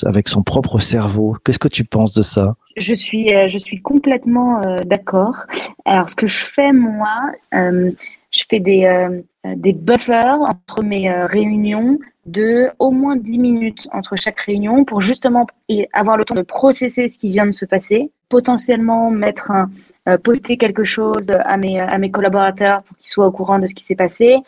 avec 0.04 0.28
son 0.28 0.42
propre 0.42 0.78
cerveau. 0.78 1.36
Qu'est-ce 1.44 1.58
que 1.58 1.68
tu 1.68 1.84
penses 1.84 2.14
de 2.14 2.22
ça? 2.22 2.56
Je 2.76 2.94
suis, 2.94 3.34
euh, 3.34 3.48
je 3.48 3.58
suis 3.58 3.80
complètement 3.80 4.62
euh, 4.62 4.76
d'accord. 4.84 5.46
Alors, 5.84 6.08
ce 6.08 6.14
que 6.14 6.26
je 6.26 6.44
fais, 6.44 6.72
moi, 6.72 7.32
je 7.52 8.42
fais 8.48 8.60
des, 8.60 9.08
des 9.44 9.72
buffers 9.72 10.40
entre 10.42 10.82
mes 10.82 11.10
réunions 11.10 11.98
de 12.26 12.68
au 12.78 12.90
moins 12.90 13.16
10 13.16 13.38
minutes 13.38 13.88
entre 13.92 14.16
chaque 14.16 14.38
réunion 14.40 14.84
pour 14.84 15.00
justement 15.00 15.46
avoir 15.94 16.18
le 16.18 16.26
temps 16.26 16.34
de 16.34 16.42
processer 16.42 17.08
ce 17.08 17.16
qui 17.16 17.30
vient 17.30 17.46
de 17.46 17.52
se 17.52 17.64
passer, 17.64 18.12
potentiellement 18.28 19.10
mettre 19.10 19.50
un, 19.50 19.70
poster 20.16 20.56
quelque 20.56 20.84
chose 20.84 21.26
à 21.44 21.56
mes, 21.56 21.78
à 21.80 21.98
mes 21.98 22.10
collaborateurs 22.10 22.82
pour 22.82 22.96
qu'ils 22.96 23.08
soient 23.08 23.26
au 23.26 23.32
courant 23.32 23.58
de 23.58 23.66
ce 23.66 23.74
qui 23.74 23.84
s'est 23.84 23.94
passé. 23.96 24.38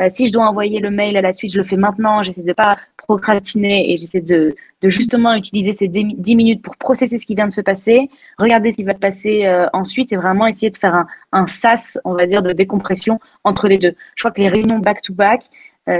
Euh, 0.00 0.06
si 0.08 0.26
je 0.26 0.32
dois 0.32 0.46
envoyer 0.46 0.80
le 0.80 0.90
mail 0.90 1.16
à 1.16 1.20
la 1.20 1.32
suite, 1.32 1.52
je 1.52 1.58
le 1.58 1.64
fais 1.64 1.76
maintenant. 1.76 2.22
J'essaie 2.22 2.42
de 2.42 2.52
pas 2.52 2.76
procrastiner 2.96 3.92
et 3.92 3.98
j'essaie 3.98 4.20
de, 4.20 4.54
de, 4.82 4.88
justement 4.88 5.34
utiliser 5.34 5.72
ces 5.72 5.88
10 5.88 6.36
minutes 6.36 6.62
pour 6.62 6.76
processer 6.76 7.18
ce 7.18 7.26
qui 7.26 7.34
vient 7.34 7.48
de 7.48 7.52
se 7.52 7.60
passer, 7.60 8.08
regarder 8.38 8.70
ce 8.70 8.76
qui 8.76 8.84
va 8.84 8.94
se 8.94 9.00
passer 9.00 9.46
euh, 9.46 9.66
ensuite 9.72 10.12
et 10.12 10.16
vraiment 10.16 10.46
essayer 10.46 10.70
de 10.70 10.76
faire 10.76 10.94
un, 10.94 11.06
un 11.32 11.46
sas, 11.46 11.98
on 12.04 12.14
va 12.14 12.26
dire, 12.26 12.42
de 12.42 12.52
décompression 12.52 13.18
entre 13.44 13.68
les 13.68 13.78
deux. 13.78 13.94
Je 14.14 14.22
crois 14.22 14.30
que 14.30 14.40
les 14.40 14.48
réunions 14.48 14.78
back-to-back, 14.78 15.44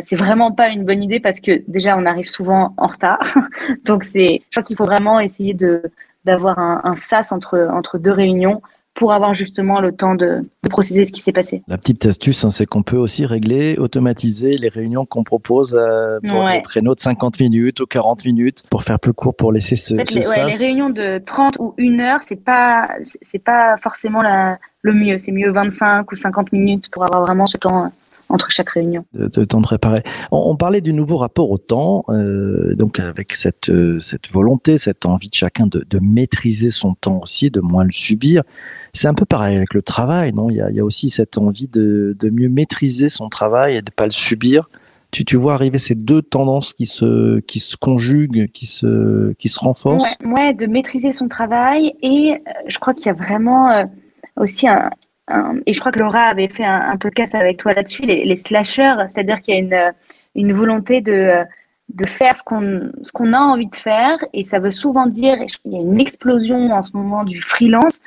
c'est 0.05 0.15
vraiment 0.15 0.53
pas 0.53 0.69
une 0.69 0.85
bonne 0.85 1.03
idée 1.03 1.19
parce 1.19 1.41
que 1.41 1.65
déjà 1.67 1.97
on 1.97 2.07
arrive 2.07 2.29
souvent 2.29 2.75
en 2.77 2.87
retard. 2.87 3.19
Donc 3.85 4.05
je 4.05 4.39
crois 4.53 4.63
qu'il 4.63 4.77
faut 4.77 4.85
vraiment 4.85 5.19
essayer 5.19 5.53
de 5.53 5.83
d'avoir 6.25 6.61
un, 6.61 6.81
un, 6.85 6.95
sas 6.95 7.33
entre 7.33 7.69
entre 7.73 7.99
deux 7.99 8.13
réunions 8.13 8.63
pour 8.95 9.13
avoir 9.13 9.35
justement 9.35 9.81
le 9.81 9.93
temps 9.93 10.15
de, 10.15 10.43
de 10.63 10.69
processer 10.69 11.05
ce 11.05 11.13
qui 11.13 11.21
s'est 11.21 11.33
passé. 11.33 11.63
La 11.69 11.79
petite 11.79 12.05
astuce, 12.07 12.45
hein, 12.45 12.51
c'est 12.51 12.67
qu'on 12.67 12.83
peut 12.83 12.97
aussi 12.97 13.25
régler, 13.25 13.77
automatiser 13.79 14.59
les 14.59 14.69
réunions 14.69 15.07
qu'on 15.07 15.25
propose 15.25 15.75
euh, 15.75 16.19
pour 16.29 16.49
des 16.49 16.63
créneaux 16.63 16.95
de 16.95 17.01
50 17.01 17.41
minutes 17.41 17.81
ou 17.81 17.87
40 17.87 18.25
minutes 18.25 18.65
pour 18.71 18.83
faire 18.83 18.99
plus 18.99 19.13
court 19.13 19.35
pour 19.35 19.53
laisser 19.53 19.77
ce, 19.77 19.95
en 19.95 19.99
fait, 19.99 20.11
les, 20.11 20.29
ouais, 20.29 20.45
les, 20.45 20.57
réunions 20.57 20.91
de 20.91 21.19
30 21.19 21.57
ou 21.61 21.75
1 21.79 22.01
heure, 22.01 22.21
c'est 22.23 22.43
pas 22.45 22.89
c'est 23.23 23.43
pas 23.43 23.77
forcément 23.79 24.23
la, 24.23 24.59
le 24.83 24.93
mieux. 24.93 25.19
C'est 25.19 25.33
mieux 25.33 25.51
25 25.51 26.11
ou 26.11 26.17
50 26.17 26.53
minutes 26.53 26.91
pour 26.91 27.05
avoir 27.05 27.23
vraiment 27.23 27.47
ce 27.47 27.57
temps 27.57 27.93
entre 28.31 28.51
chaque 28.51 28.71
réunion. 28.71 29.05
De, 29.13 29.27
de 29.27 29.45
temps 29.45 29.61
de 29.61 29.67
préparer. 29.67 30.03
On, 30.31 30.39
on, 30.51 30.57
parlait 30.57 30.81
du 30.81 30.93
nouveau 30.93 31.17
rapport 31.17 31.51
au 31.51 31.59
temps, 31.59 32.05
euh, 32.09 32.75
donc 32.77 33.01
avec 33.01 33.33
cette, 33.33 33.69
euh, 33.69 33.99
cette 34.01 34.31
volonté, 34.31 34.79
cette 34.79 35.05
envie 35.05 35.29
de 35.29 35.35
chacun 35.35 35.67
de, 35.67 35.85
de, 35.89 35.99
maîtriser 36.01 36.71
son 36.71 36.95
temps 36.95 37.21
aussi, 37.23 37.51
de 37.51 37.61
moins 37.61 37.85
le 37.85 37.93
subir. 37.93 38.43
C'est 38.93 39.09
un 39.09 39.15
peu 39.15 39.25
pareil 39.25 39.57
avec 39.57 39.75
le 39.75 39.83
travail, 39.83 40.33
non? 40.33 40.51
Il 40.51 40.57
y, 40.57 40.81
a, 40.81 40.85
aussi 40.85 41.11
cette 41.11 41.39
envie 41.39 41.69
de, 41.69 42.17
mieux 42.23 42.49
maîtriser 42.49 43.09
son 43.09 43.29
travail 43.29 43.77
et 43.77 43.83
de 43.83 43.91
pas 43.91 44.05
le 44.05 44.11
subir. 44.11 44.69
Tu, 45.11 45.37
vois 45.37 45.55
arriver 45.55 45.79
ces 45.79 45.97
deux 45.97 46.23
tendances 46.23 46.73
qui 46.73 46.87
se, 46.87 47.41
conjuguent, 47.77 48.49
qui 48.53 48.67
se, 48.67 49.59
renforcent? 49.59 50.17
Ouais, 50.25 50.55
de 50.55 50.67
maîtriser 50.67 51.13
son 51.13 51.29
travail 51.29 51.95
et 52.01 52.35
euh, 52.35 52.53
je 52.69 52.79
crois 52.79 52.95
qu'il 52.95 53.07
y 53.07 53.11
a 53.11 53.15
vraiment 53.15 53.71
euh, 53.71 53.85
aussi 54.37 54.69
un, 54.69 54.91
et 55.67 55.73
je 55.73 55.81
crois 55.81 55.93
que 55.93 55.99
Laura 55.99 56.23
avait 56.23 56.49
fait 56.49 56.65
un, 56.65 56.91
un 56.91 56.97
podcast 56.97 57.35
avec 57.35 57.59
toi 57.59 57.73
là-dessus, 57.73 58.03
les, 58.03 58.25
les 58.25 58.37
slashers, 58.37 58.97
c'est-à-dire 59.09 59.41
qu'il 59.41 59.55
y 59.55 59.57
a 59.57 59.61
une, 59.61 59.95
une 60.35 60.53
volonté 60.53 61.01
de 61.01 61.45
de 61.95 62.07
faire 62.07 62.37
ce 62.37 62.43
qu'on 62.43 62.91
ce 63.03 63.13
qu'on 63.13 63.33
a 63.33 63.39
envie 63.39 63.67
de 63.67 63.75
faire 63.75 64.19
et 64.33 64.45
ça 64.45 64.59
veut 64.59 64.71
souvent 64.71 65.07
dire 65.07 65.37
il 65.65 65.73
y 65.73 65.77
a 65.77 65.81
une 65.81 66.01
explosion 66.01 66.71
en 66.73 66.83
ce 66.83 66.93
moment 66.95 67.25
du 67.25 67.41
freelance 67.41 68.01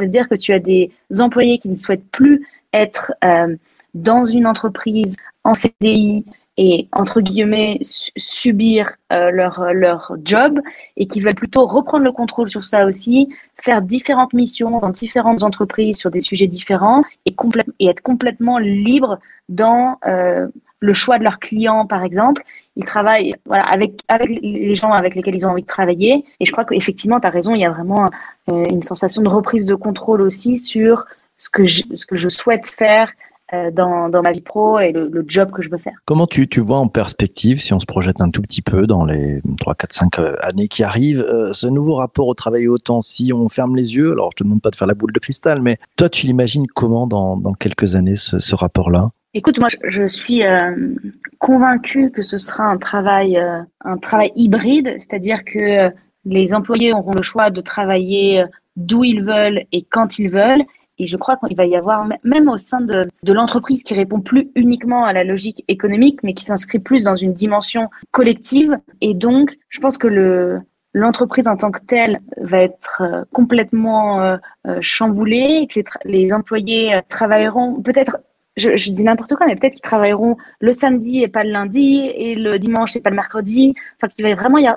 c'est-à-dire 0.00 0.28
que 0.28 0.34
tu 0.34 0.52
as 0.52 0.58
des 0.58 0.90
employés 1.18 1.58
qui 1.58 1.68
ne 1.68 1.76
souhaitent 1.76 2.10
plus 2.10 2.46
être 2.72 3.12
euh, 3.22 3.54
dans 3.94 4.24
une 4.24 4.46
entreprise 4.46 5.16
en 5.44 5.52
CDI 5.54 6.24
et 6.56 6.88
entre 6.92 7.20
guillemets 7.20 7.78
subir 7.82 8.92
euh, 9.12 9.30
leur 9.30 9.72
leur 9.72 10.16
job 10.24 10.60
et 10.96 11.06
qui 11.06 11.20
veulent 11.20 11.34
plutôt 11.34 11.66
reprendre 11.66 12.04
le 12.04 12.12
contrôle 12.12 12.48
sur 12.48 12.64
ça 12.64 12.86
aussi, 12.86 13.28
faire 13.62 13.82
différentes 13.82 14.32
missions 14.32 14.80
dans 14.80 14.90
différentes 14.90 15.42
entreprises 15.42 15.96
sur 15.96 16.10
des 16.10 16.20
sujets 16.20 16.46
différents 16.46 17.02
et, 17.26 17.34
et 17.78 17.86
être 17.86 18.02
complètement 18.02 18.58
libre 18.58 19.18
dans 19.48 19.98
euh, 20.06 20.48
le 20.80 20.92
choix 20.94 21.18
de 21.18 21.24
leurs 21.24 21.38
clients, 21.38 21.86
par 21.86 22.02
exemple. 22.02 22.42
Ils 22.80 22.86
travaillent 22.86 23.34
voilà, 23.44 23.64
avec, 23.64 24.00
avec 24.08 24.30
les 24.40 24.74
gens 24.74 24.90
avec 24.90 25.14
lesquels 25.14 25.34
ils 25.34 25.46
ont 25.46 25.50
envie 25.50 25.60
de 25.60 25.66
travailler. 25.66 26.24
Et 26.40 26.46
je 26.46 26.50
crois 26.50 26.64
qu'effectivement, 26.64 27.20
tu 27.20 27.26
as 27.26 27.30
raison, 27.30 27.54
il 27.54 27.60
y 27.60 27.66
a 27.66 27.70
vraiment 27.70 28.08
euh, 28.50 28.64
une 28.70 28.82
sensation 28.82 29.20
de 29.20 29.28
reprise 29.28 29.66
de 29.66 29.74
contrôle 29.74 30.22
aussi 30.22 30.56
sur 30.56 31.04
ce 31.36 31.50
que 31.50 31.66
je, 31.66 31.82
ce 31.94 32.06
que 32.06 32.16
je 32.16 32.30
souhaite 32.30 32.68
faire 32.68 33.12
euh, 33.52 33.70
dans, 33.70 34.08
dans, 34.08 34.22
ma 34.22 34.32
vie 34.32 34.40
pro 34.40 34.78
et 34.78 34.92
le, 34.92 35.24
job 35.26 35.50
que 35.50 35.60
je 35.60 35.68
veux 35.68 35.76
faire. 35.76 35.92
Comment 36.06 36.26
tu, 36.26 36.48
tu 36.48 36.60
vois 36.60 36.78
en 36.78 36.88
perspective, 36.88 37.60
si 37.60 37.74
on 37.74 37.80
se 37.80 37.86
projette 37.86 38.22
un 38.22 38.30
tout 38.30 38.40
petit 38.40 38.62
peu 38.62 38.86
dans 38.86 39.04
les 39.04 39.42
3, 39.58 39.74
4, 39.74 39.92
5 39.92 40.18
années 40.40 40.68
qui 40.68 40.82
arrivent, 40.82 41.26
euh, 41.28 41.52
ce 41.52 41.66
nouveau 41.66 41.96
rapport 41.96 42.28
au 42.28 42.34
travail 42.34 42.66
au 42.66 42.78
temps, 42.78 43.02
si 43.02 43.30
on 43.34 43.46
ferme 43.50 43.76
les 43.76 43.94
yeux, 43.94 44.12
alors 44.12 44.30
je 44.32 44.36
te 44.36 44.44
demande 44.44 44.62
pas 44.62 44.70
de 44.70 44.76
faire 44.76 44.88
la 44.88 44.94
boule 44.94 45.12
de 45.12 45.18
cristal, 45.18 45.60
mais 45.60 45.78
toi 45.96 46.08
tu 46.08 46.26
l'imagines 46.26 46.66
comment 46.66 47.06
dans, 47.06 47.36
dans 47.36 47.52
quelques 47.52 47.94
années 47.94 48.16
ce, 48.16 48.38
ce 48.38 48.54
rapport-là? 48.54 49.10
Écoute, 49.32 49.60
moi, 49.60 49.68
je 49.84 50.08
suis 50.08 50.44
euh, 50.44 50.96
convaincue 51.38 52.10
que 52.10 52.22
ce 52.22 52.36
sera 52.36 52.64
un 52.64 52.78
travail, 52.78 53.36
euh, 53.36 53.62
un 53.84 53.96
travail 53.96 54.32
hybride, 54.34 54.96
c'est-à-dire 54.98 55.44
que 55.44 55.58
euh, 55.58 55.90
les 56.24 56.52
employés 56.52 56.92
auront 56.92 57.12
le 57.12 57.22
choix 57.22 57.50
de 57.50 57.60
travailler 57.60 58.40
euh, 58.40 58.46
d'où 58.74 59.04
ils 59.04 59.22
veulent 59.22 59.62
et 59.70 59.82
quand 59.88 60.18
ils 60.18 60.28
veulent. 60.28 60.64
Et 60.98 61.06
je 61.06 61.16
crois 61.16 61.36
qu'il 61.36 61.56
va 61.56 61.64
y 61.64 61.76
avoir, 61.76 62.08
même 62.24 62.48
au 62.48 62.58
sein 62.58 62.80
de, 62.80 63.08
de 63.22 63.32
l'entreprise 63.32 63.84
qui 63.84 63.94
répond 63.94 64.20
plus 64.20 64.50
uniquement 64.56 65.04
à 65.04 65.12
la 65.12 65.22
logique 65.22 65.64
économique, 65.68 66.24
mais 66.24 66.34
qui 66.34 66.44
s'inscrit 66.44 66.80
plus 66.80 67.04
dans 67.04 67.16
une 67.16 67.32
dimension 67.32 67.88
collective. 68.10 68.78
Et 69.00 69.14
donc, 69.14 69.56
je 69.68 69.78
pense 69.78 69.96
que 69.96 70.08
le, 70.08 70.60
l'entreprise 70.92 71.46
en 71.46 71.56
tant 71.56 71.70
que 71.70 71.80
telle 71.86 72.20
va 72.36 72.58
être 72.58 73.02
complètement 73.32 74.20
euh, 74.22 74.36
chamboulée, 74.80 75.68
que 75.72 75.80
les, 75.80 76.24
les 76.24 76.32
employés 76.32 77.00
travailleront 77.08 77.80
peut-être 77.80 78.18
je, 78.60 78.90
dis 78.90 79.02
n'importe 79.02 79.34
quoi, 79.34 79.46
mais 79.46 79.56
peut-être 79.56 79.72
qu'ils 79.72 79.82
travailleront 79.82 80.36
le 80.60 80.72
samedi 80.72 81.22
et 81.22 81.28
pas 81.28 81.44
le 81.44 81.50
lundi, 81.50 82.10
et 82.14 82.34
le 82.34 82.58
dimanche 82.58 82.96
et 82.96 83.00
pas 83.00 83.10
le 83.10 83.16
mercredi. 83.16 83.74
Enfin, 83.96 84.08
qu'il 84.08 84.24
va 84.24 84.34
vraiment 84.34 84.58
y 84.58 84.68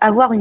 avoir 0.00 0.32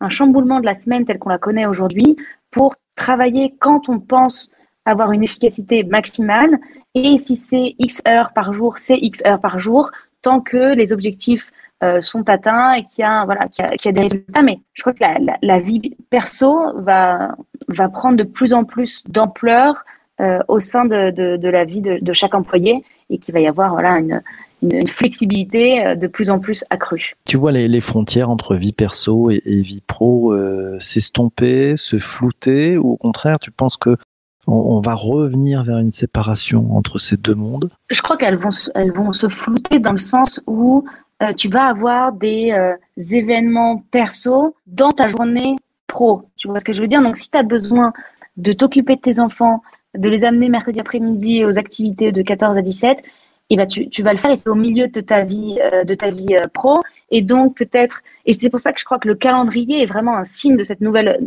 un 0.00 0.08
chamboulement 0.08 0.60
de 0.60 0.66
la 0.66 0.74
semaine 0.74 1.04
telle 1.04 1.18
qu'on 1.18 1.30
la 1.30 1.38
connaît 1.38 1.66
aujourd'hui 1.66 2.16
pour 2.50 2.74
travailler 2.96 3.54
quand 3.58 3.88
on 3.88 4.00
pense 4.00 4.50
avoir 4.84 5.12
une 5.12 5.22
efficacité 5.22 5.84
maximale. 5.84 6.58
Et 6.94 7.18
si 7.18 7.36
c'est 7.36 7.74
X 7.78 8.02
heures 8.06 8.32
par 8.32 8.52
jour, 8.52 8.78
c'est 8.78 8.96
X 8.96 9.22
heures 9.26 9.40
par 9.40 9.58
jour, 9.58 9.90
tant 10.22 10.40
que 10.40 10.74
les 10.74 10.92
objectifs 10.92 11.52
euh, 11.82 12.00
sont 12.00 12.28
atteints 12.30 12.72
et 12.72 12.84
qu'il 12.84 13.02
y 13.02 13.04
a 13.04 13.26
voilà 13.26 13.48
qu'il 13.48 13.66
y, 13.84 13.88
a 13.88 13.92
des 13.92 14.00
résultats 14.00 14.40
mais 14.40 14.60
je 14.72 14.82
crois 14.82 14.94
que 14.94 15.04
la, 15.42 15.58
vie 15.58 15.94
perso 16.08 16.72
va 16.80 17.36
prendre 17.92 18.16
de 18.16 18.22
plus 18.22 18.54
en 18.54 18.64
plus 18.64 19.04
d'ampleur 19.08 19.84
euh, 20.20 20.38
au 20.48 20.60
sein 20.60 20.86
de, 20.86 21.10
de, 21.10 21.36
de 21.36 21.48
la 21.48 21.64
vie 21.64 21.82
de, 21.82 21.98
de, 22.00 22.12
chaque 22.14 22.34
employé 22.34 22.82
et 23.10 23.18
qu'il 23.18 23.34
va 23.34 23.40
y 23.40 23.46
avoir 23.46 23.72
voilà, 23.72 23.98
une, 23.98 24.22
une, 24.62 24.74
une, 24.74 24.86
flexibilité 24.88 25.84
euh, 25.84 25.94
de 25.94 26.06
plus 26.06 26.30
en 26.30 26.38
plus 26.38 26.64
accrue. 26.70 27.16
Tu 27.26 27.36
vois 27.36 27.52
les, 27.52 27.68
les 27.68 27.82
frontières 27.82 28.30
entre 28.30 28.54
vie 28.54 28.72
perso 28.72 29.30
et, 29.30 29.42
et 29.44 29.60
vie 29.60 29.82
pro 29.86 30.32
euh, 30.32 30.78
s'estomper, 30.80 31.76
se 31.76 31.98
flouter, 31.98 32.78
ou 32.78 32.92
au 32.92 32.96
contraire, 32.96 33.38
tu 33.38 33.50
penses 33.50 33.76
que 33.76 33.98
on, 34.46 34.54
on, 34.54 34.80
va 34.80 34.94
revenir 34.94 35.64
vers 35.64 35.78
une 35.78 35.90
séparation 35.90 36.74
entre 36.74 36.98
ces 36.98 37.18
deux 37.18 37.34
mondes? 37.34 37.70
Je 37.90 38.00
crois 38.00 38.16
qu'elles 38.16 38.36
vont, 38.36 38.50
elles 38.74 38.92
vont 38.92 39.12
se 39.12 39.28
flouter 39.28 39.80
dans 39.80 39.92
le 39.92 39.98
sens 39.98 40.40
où 40.46 40.84
euh, 41.22 41.34
tu 41.34 41.50
vas 41.50 41.66
avoir 41.66 42.12
des 42.12 42.54
événements 42.96 43.84
perso 43.90 44.54
dans 44.66 44.92
ta 44.92 45.08
journée 45.08 45.56
pro. 45.86 46.22
Tu 46.36 46.48
vois 46.48 46.60
ce 46.60 46.64
que 46.64 46.72
je 46.72 46.80
veux 46.80 46.88
dire? 46.88 47.02
Donc, 47.02 47.16
si 47.16 47.30
tu 47.30 47.36
as 47.36 47.42
besoin 47.42 47.92
de 48.36 48.52
t'occuper 48.52 48.96
de 48.96 49.00
tes 49.00 49.20
enfants, 49.20 49.62
de 49.96 50.08
les 50.08 50.24
amener 50.24 50.48
mercredi 50.48 50.80
après-midi 50.80 51.44
aux 51.44 51.58
activités 51.58 52.12
de 52.12 52.22
14 52.22 52.56
à 52.56 52.62
17, 52.62 53.02
et 53.48 53.56
ben 53.56 53.66
tu, 53.66 53.88
tu 53.88 54.02
vas 54.02 54.12
le 54.12 54.18
faire 54.18 54.32
et 54.32 54.36
c'est 54.36 54.48
au 54.48 54.54
milieu 54.56 54.88
de 54.88 55.00
ta 55.00 55.22
vie, 55.22 55.58
euh, 55.72 55.84
de 55.84 55.94
ta 55.94 56.10
vie 56.10 56.34
euh, 56.34 56.48
pro. 56.52 56.82
Et 57.10 57.22
donc, 57.22 57.56
peut-être, 57.56 58.02
et 58.24 58.32
c'est 58.32 58.50
pour 58.50 58.58
ça 58.58 58.72
que 58.72 58.80
je 58.80 58.84
crois 58.84 58.98
que 58.98 59.06
le 59.06 59.14
calendrier 59.14 59.82
est 59.82 59.86
vraiment 59.86 60.16
un 60.16 60.24
signe 60.24 60.56
de 60.56 60.64
cette 60.64 60.80
nouvelle, 60.80 61.20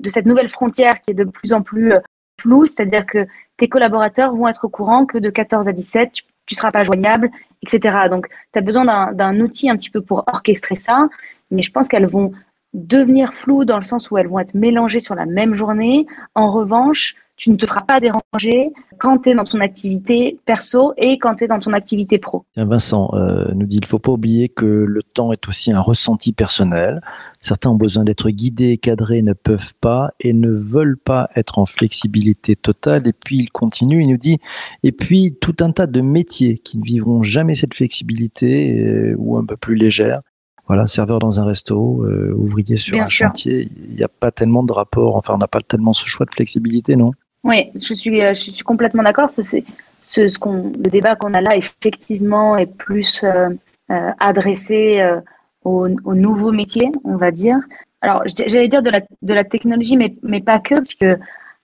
de 0.00 0.08
cette 0.08 0.26
nouvelle 0.26 0.48
frontière 0.48 1.00
qui 1.00 1.12
est 1.12 1.14
de 1.14 1.24
plus 1.24 1.52
en 1.52 1.62
plus 1.62 1.92
euh, 1.92 2.00
floue, 2.40 2.66
c'est-à-dire 2.66 3.06
que 3.06 3.26
tes 3.56 3.68
collaborateurs 3.68 4.34
vont 4.34 4.48
être 4.48 4.64
au 4.64 4.68
courant 4.68 5.06
que 5.06 5.18
de 5.18 5.30
14 5.30 5.68
à 5.68 5.72
17, 5.72 6.12
tu, 6.12 6.24
tu 6.46 6.54
seras 6.56 6.72
pas 6.72 6.82
joignable, 6.82 7.30
etc. 7.62 8.08
Donc, 8.10 8.26
tu 8.52 8.58
as 8.58 8.62
besoin 8.62 9.12
d'un 9.12 9.40
outil 9.40 9.70
un 9.70 9.76
petit 9.76 9.90
peu 9.90 10.00
pour 10.00 10.24
orchestrer 10.26 10.74
ça, 10.74 11.08
mais 11.52 11.62
je 11.62 11.70
pense 11.70 11.86
qu'elles 11.86 12.06
vont 12.06 12.32
devenir 12.72 13.34
floues 13.34 13.64
dans 13.64 13.76
le 13.76 13.84
sens 13.84 14.10
où 14.10 14.18
elles 14.18 14.28
vont 14.28 14.38
être 14.38 14.54
mélangées 14.54 15.00
sur 15.00 15.14
la 15.14 15.26
même 15.26 15.54
journée. 15.54 16.06
En 16.34 16.50
revanche, 16.50 17.14
tu 17.40 17.50
ne 17.50 17.56
te 17.56 17.64
feras 17.64 17.80
pas 17.80 18.00
déranger 18.00 18.70
quand 18.98 19.16
tu 19.16 19.30
es 19.30 19.34
dans 19.34 19.44
ton 19.44 19.60
activité 19.60 20.38
perso 20.44 20.92
et 20.98 21.16
quand 21.16 21.36
tu 21.36 21.44
es 21.44 21.46
dans 21.46 21.58
ton 21.58 21.72
activité 21.72 22.18
pro. 22.18 22.44
Vincent 22.54 23.10
euh, 23.14 23.46
nous 23.54 23.66
dit 23.66 23.76
il 23.76 23.80
ne 23.80 23.86
faut 23.86 23.98
pas 23.98 24.12
oublier 24.12 24.50
que 24.50 24.66
le 24.66 25.02
temps 25.02 25.32
est 25.32 25.48
aussi 25.48 25.72
un 25.72 25.80
ressenti 25.80 26.32
personnel. 26.32 27.00
Certains 27.40 27.70
ont 27.70 27.76
besoin 27.76 28.04
d'être 28.04 28.28
guidés 28.28 28.76
cadrés, 28.76 29.22
ne 29.22 29.32
peuvent 29.32 29.72
pas 29.80 30.10
et 30.20 30.34
ne 30.34 30.50
veulent 30.50 30.98
pas 30.98 31.30
être 31.34 31.58
en 31.58 31.64
flexibilité 31.64 32.56
totale. 32.56 33.08
Et 33.08 33.14
puis 33.14 33.38
il 33.38 33.50
continue, 33.50 34.02
il 34.02 34.08
nous 34.08 34.18
dit 34.18 34.38
et 34.82 34.92
puis 34.92 35.34
tout 35.40 35.56
un 35.60 35.72
tas 35.72 35.86
de 35.86 36.02
métiers 36.02 36.58
qui 36.58 36.76
ne 36.76 36.84
vivront 36.84 37.22
jamais 37.22 37.54
cette 37.54 37.72
flexibilité 37.72 38.84
euh, 38.84 39.14
ou 39.16 39.38
un 39.38 39.46
peu 39.46 39.56
plus 39.56 39.76
légère 39.76 40.20
voilà, 40.66 40.86
serveur 40.86 41.18
dans 41.18 41.40
un 41.40 41.44
resto, 41.44 42.04
euh, 42.04 42.32
ouvrier 42.36 42.76
sur 42.76 42.92
Bien 42.92 43.02
un 43.02 43.06
sûr. 43.08 43.26
chantier, 43.26 43.68
il 43.88 43.96
n'y 43.96 44.04
a 44.04 44.08
pas 44.08 44.30
tellement 44.30 44.62
de 44.62 44.72
rapport, 44.72 45.16
enfin 45.16 45.34
on 45.34 45.38
n'a 45.38 45.48
pas 45.48 45.58
tellement 45.60 45.92
ce 45.94 46.06
choix 46.06 46.26
de 46.26 46.30
flexibilité, 46.32 46.94
non? 46.94 47.10
Oui, 47.44 47.70
je 47.74 47.94
suis, 47.94 48.20
je 48.20 48.34
suis 48.34 48.64
complètement 48.64 49.02
d'accord. 49.02 49.30
C'est 49.30 49.64
ce, 50.02 50.38
qu'on, 50.38 50.72
le 50.76 50.90
débat 50.90 51.16
qu'on 51.16 51.34
a 51.34 51.40
là, 51.40 51.56
effectivement, 51.56 52.56
est 52.56 52.66
plus 52.66 53.22
euh, 53.24 53.48
euh, 53.90 54.10
adressé 54.18 55.00
euh, 55.00 55.20
aux, 55.64 55.88
aux, 56.04 56.14
nouveaux 56.14 56.52
métiers, 56.52 56.90
on 57.04 57.16
va 57.16 57.30
dire. 57.30 57.58
Alors, 58.02 58.22
j'allais 58.26 58.68
dire 58.68 58.82
de 58.82 58.90
la, 58.90 59.00
de 59.22 59.34
la 59.34 59.44
technologie, 59.44 59.96
mais, 59.96 60.14
mais 60.22 60.40
pas 60.40 60.58
que, 60.58 60.74
parce 60.76 60.94
que 60.94 61.18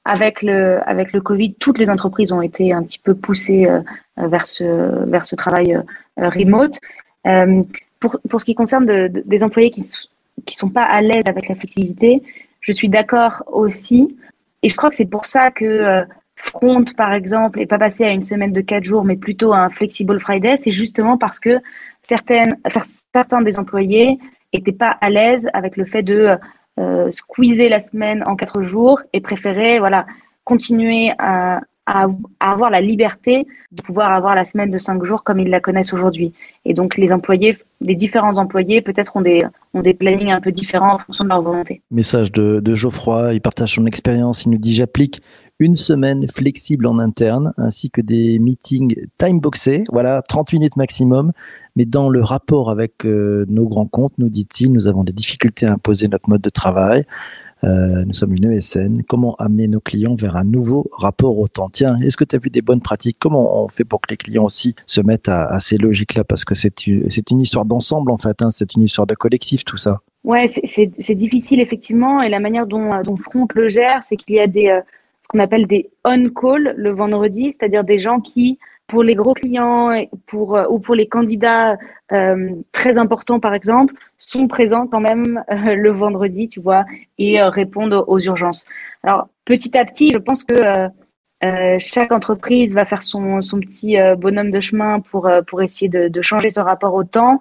avec 0.04 0.42
le, 0.42 0.80
avec 0.88 1.12
le 1.12 1.21
Covid, 1.21 1.54
toutes 1.54 1.78
les 1.78 1.90
entreprises 1.90 2.33
ont 2.33 2.42
été 2.42 2.73
un 2.73 2.83
petit 2.83 2.99
peu 2.99 3.14
poussées 3.14 3.66
euh, 3.66 3.80
vers, 4.16 4.47
ce, 4.47 5.04
vers 5.09 5.26
ce 5.26 5.35
travail 5.35 5.78
remote. 6.16 6.78
Pour, 7.99 8.18
pour, 8.28 8.40
ce 8.40 8.45
qui 8.45 8.54
concerne 8.54 8.87
de, 8.87 9.09
de, 9.09 9.23
des 9.25 9.42
employés 9.42 9.71
qui 9.71 9.83
qui 10.45 10.56
sont 10.56 10.68
pas 10.68 10.85
à 10.85 11.00
l'aise 11.00 11.25
avec 11.26 11.49
la 11.49 11.54
flexibilité, 11.54 12.23
je 12.61 12.73
suis 12.73 12.88
d'accord 12.88 13.42
aussi. 13.47 14.16
Et 14.62 14.68
je 14.68 14.76
crois 14.76 14.90
que 14.90 14.96
c'est 14.96 15.06
pour 15.06 15.26
ça 15.26 15.50
que 15.50 15.64
euh, 15.64 16.04
Front, 16.36 16.84
par 16.96 17.14
exemple, 17.14 17.60
est 17.60 17.66
pas 17.66 17.78
passé 17.78 18.04
à 18.04 18.10
une 18.10 18.22
semaine 18.22 18.52
de 18.52 18.60
quatre 18.60 18.84
jours, 18.84 19.04
mais 19.04 19.16
plutôt 19.16 19.54
à 19.54 19.60
un 19.60 19.70
flexible 19.70 20.20
Friday. 20.20 20.58
C'est 20.62 20.70
justement 20.70 21.16
parce 21.16 21.40
que 21.40 21.60
certaines, 22.02 22.58
certains 23.12 23.40
des 23.40 23.58
employés 23.58 24.18
étaient 24.52 24.73
pas 24.73 24.99
à 25.00 25.08
l'aise 25.08 25.49
avec 25.54 25.78
le 25.78 25.86
fait 25.86 26.02
de 26.02 26.36
euh, 26.78 27.10
squeezer 27.10 27.71
la 27.71 27.80
semaine 27.80 28.23
en 28.26 28.36
quatre 28.36 28.60
jours 28.62 29.00
et 29.14 29.23
préféraient 29.23 29.78
voilà 29.78 30.04
continuer 30.45 31.12
à, 31.19 31.60
à, 31.86 32.06
avoir 32.40 32.70
la 32.70 32.80
liberté 32.80 33.46
de 33.72 33.82
pouvoir 33.82 34.12
avoir 34.12 34.34
la 34.34 34.44
semaine 34.44 34.70
de 34.70 34.78
cinq 34.78 35.04
jours 35.04 35.22
comme 35.22 35.38
ils 35.38 35.49
la 35.49 35.60
connaissent 35.60 35.92
aujourd'hui. 35.92 36.32
Et 36.64 36.75
donc 36.75 36.96
les 36.96 37.12
employés, 37.12 37.56
les 37.80 37.94
différents 37.94 38.38
employés 38.38 38.80
peut-être 38.82 39.16
ont 39.16 39.20
des, 39.20 39.44
ont 39.72 39.82
des 39.82 39.94
plannings 39.94 40.32
un 40.32 40.40
peu 40.40 40.52
différents 40.52 40.94
en 40.94 40.99
fonction 40.99 41.25
de 41.25 41.28
leur 41.28 41.42
volonté. 41.42 41.82
Message 41.90 42.32
de, 42.32 42.75
Geoffroy, 42.75 43.34
il 43.34 43.40
partage 43.40 43.75
son 43.75 43.86
expérience, 43.86 44.44
il 44.44 44.50
nous 44.50 44.58
dit 44.58 44.75
j'applique 44.75 45.22
une 45.58 45.76
semaine 45.76 46.28
flexible 46.28 46.86
en 46.86 46.99
interne 46.99 47.54
ainsi 47.56 47.90
que 47.90 48.02
des 48.02 48.38
meetings 48.38 49.06
time-boxés, 49.16 49.84
voilà, 49.90 50.20
30 50.22 50.52
minutes 50.52 50.76
maximum. 50.76 51.32
Mais 51.76 51.84
dans 51.84 52.08
le 52.08 52.22
rapport 52.22 52.70
avec 52.70 53.04
euh, 53.04 53.44
nos 53.49 53.66
grands 53.66 53.86
comptes, 53.86 54.14
nous 54.18 54.30
dit-il, 54.30 54.72
nous 54.72 54.88
avons 54.88 55.04
des 55.04 55.12
difficultés 55.12 55.66
à 55.66 55.72
imposer 55.72 56.08
notre 56.08 56.28
mode 56.28 56.40
de 56.40 56.50
travail. 56.50 57.06
Euh, 57.66 58.04
nous 58.04 58.12
sommes 58.12 58.34
une 58.34 58.52
ESN. 58.52 59.02
Comment 59.08 59.34
amener 59.36 59.66
nos 59.66 59.80
clients 59.80 60.14
vers 60.14 60.36
un 60.36 60.44
nouveau 60.44 60.88
rapport 60.92 61.38
au 61.38 61.48
temps? 61.48 61.68
Tiens, 61.68 61.98
est-ce 62.00 62.16
que 62.16 62.24
tu 62.24 62.36
as 62.36 62.38
vu 62.38 62.48
des 62.48 62.62
bonnes 62.62 62.80
pratiques? 62.80 63.16
Comment 63.18 63.64
on 63.64 63.68
fait 63.68 63.84
pour 63.84 64.00
que 64.00 64.08
les 64.10 64.16
clients 64.16 64.44
aussi 64.44 64.76
se 64.86 65.00
mettent 65.00 65.28
à, 65.28 65.58
ces 65.58 65.76
logiques-là? 65.76 66.24
Parce 66.24 66.44
que 66.44 66.54
c'est 66.54 66.86
une 66.88 67.40
histoire 67.40 67.64
d'ensemble, 67.64 68.10
en 68.10 68.16
fait. 68.16 68.40
Hein, 68.40 68.50
c'est 68.50 68.74
une 68.74 68.82
histoire 68.82 69.06
de 69.06 69.14
collectif, 69.14 69.64
tout 69.64 69.76
ça. 69.76 70.00
Ouais, 70.22 70.48
c'est 70.48 71.14
difficile, 71.14 71.60
effectivement. 71.60 72.22
Et 72.22 72.28
la 72.28 72.40
manière 72.40 72.66
dont, 72.66 72.90
dont 73.02 73.16
Front 73.16 73.48
le 73.54 73.68
gère, 73.68 74.02
c'est 74.02 74.16
qu'il 74.16 74.36
y 74.36 74.40
a 74.40 74.46
des, 74.46 74.68
euh, 74.68 74.80
ce 75.22 75.28
qu'on 75.28 75.38
appelle 75.40 75.66
des 75.66 75.90
on-call 76.04 76.74
le 76.76 76.90
vendredi, 76.90 77.52
c'est-à-dire 77.52 77.82
des 77.82 77.98
gens 77.98 78.20
qui 78.20 78.58
pour 78.86 79.02
les 79.02 79.14
gros 79.14 79.34
clients 79.34 79.90
pour, 80.26 80.58
ou 80.70 80.78
pour 80.78 80.94
les 80.94 81.06
candidats 81.06 81.76
euh, 82.12 82.50
très 82.72 82.99
importants, 82.99 83.40
par 83.40 83.54
exemple, 83.54 83.94
sont 84.18 84.46
présents 84.46 84.86
quand 84.86 85.00
même 85.00 85.42
euh, 85.50 85.75
le 85.75 85.90
vendredi, 85.90 86.49
tu 86.49 86.60
vois, 86.60 86.84
et 87.18 87.40
euh, 87.40 87.49
répondent 87.49 88.04
aux 88.06 88.20
urgences. 88.20 88.64
Alors, 89.02 89.28
petit 89.44 89.76
à 89.76 89.84
petit, 89.84 90.12
je 90.12 90.18
pense 90.18 90.44
que 90.44 90.54
euh, 90.54 90.88
euh, 91.44 91.76
chaque 91.80 92.12
entreprise 92.12 92.75
va 92.75 92.84
faire 92.84 93.02
son, 93.02 93.40
son 93.40 93.60
petit 93.60 93.96
bonhomme 94.16 94.50
de 94.50 94.60
chemin 94.60 95.00
pour, 95.00 95.28
pour 95.46 95.62
essayer 95.62 95.88
de, 95.88 96.08
de, 96.08 96.22
changer 96.22 96.50
ce 96.50 96.60
rapport 96.60 96.94
au 96.94 97.04
temps. 97.04 97.40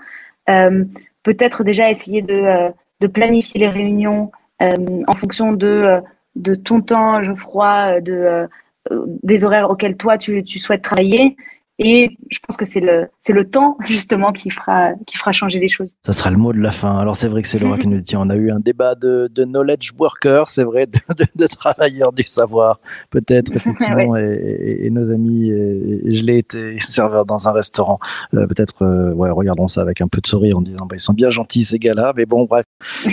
Peut-être 1.23 1.63
déjà 1.63 1.89
essayer 1.89 2.21
de, 2.21 2.71
de 2.99 3.08
planifier 3.08 3.60
les 3.60 3.69
réunions 3.69 4.31
en 4.60 5.13
fonction 5.13 5.53
de, 5.53 6.01
de 6.36 6.55
ton 6.55 6.81
temps, 6.81 7.23
Geoffroy, 7.23 8.01
de 8.01 8.47
des 8.91 9.45
horaires 9.45 9.69
auxquels 9.69 9.98
toi 9.98 10.17
tu, 10.17 10.43
tu 10.43 10.60
souhaites 10.60 10.82
travailler. 10.82 11.36
Et 11.77 12.17
je 12.31 12.39
pense 12.39 12.55
que 12.55 12.63
c'est 12.63 12.79
le 12.79 13.07
c'est 13.19 13.33
le 13.33 13.49
temps 13.49 13.77
justement 13.88 14.31
qui 14.31 14.49
fera 14.49 14.93
qui 15.05 15.17
fera 15.17 15.33
changer 15.33 15.59
les 15.59 15.67
choses. 15.67 15.93
Ça 16.05 16.13
sera 16.13 16.29
le 16.29 16.38
mot 16.38 16.53
de 16.53 16.59
la 16.59 16.71
fin. 16.71 16.97
Alors 16.97 17.15
c'est 17.15 17.27
vrai 17.27 17.41
que 17.41 17.47
c'est 17.47 17.59
Laura 17.59 17.77
qui 17.77 17.88
nous 17.88 17.99
dit 17.99 18.15
on 18.15 18.29
a 18.29 18.35
eu 18.35 18.49
un 18.49 18.59
débat 18.59 18.95
de, 18.95 19.29
de 19.33 19.43
knowledge 19.43 19.91
worker, 19.97 20.47
c'est 20.47 20.63
vrai, 20.63 20.88
de, 20.88 20.99
de, 21.17 21.25
de, 21.35 21.47
travailleurs 21.47 22.13
du 22.13 22.23
savoir, 22.23 22.79
peut-être 23.09 23.51
effectivement, 23.55 24.11
ouais. 24.11 24.38
et, 24.41 24.85
et, 24.85 24.89
nos 24.89 25.11
amis. 25.11 25.49
Et, 25.49 26.13
je 26.13 26.23
l'ai 26.23 26.38
été 26.38 26.79
serveur 26.79 27.25
dans 27.25 27.47
un 27.47 27.51
restaurant. 27.51 27.99
Euh, 28.33 28.47
peut-être 28.47 28.83
euh, 28.83 29.11
ouais, 29.13 29.29
regardons 29.29 29.67
ça 29.67 29.81
avec 29.81 29.99
un 29.99 30.07
peu 30.07 30.21
de 30.21 30.27
sourire 30.27 30.57
en 30.57 30.61
disant 30.61 30.85
bah, 30.85 30.95
ils 30.95 31.01
sont 31.01 31.13
bien 31.13 31.29
gentils 31.29 31.65
ces 31.65 31.79
gars-là, 31.79 32.13
mais 32.15 32.25
bon 32.25 32.45
bref, 32.45 32.65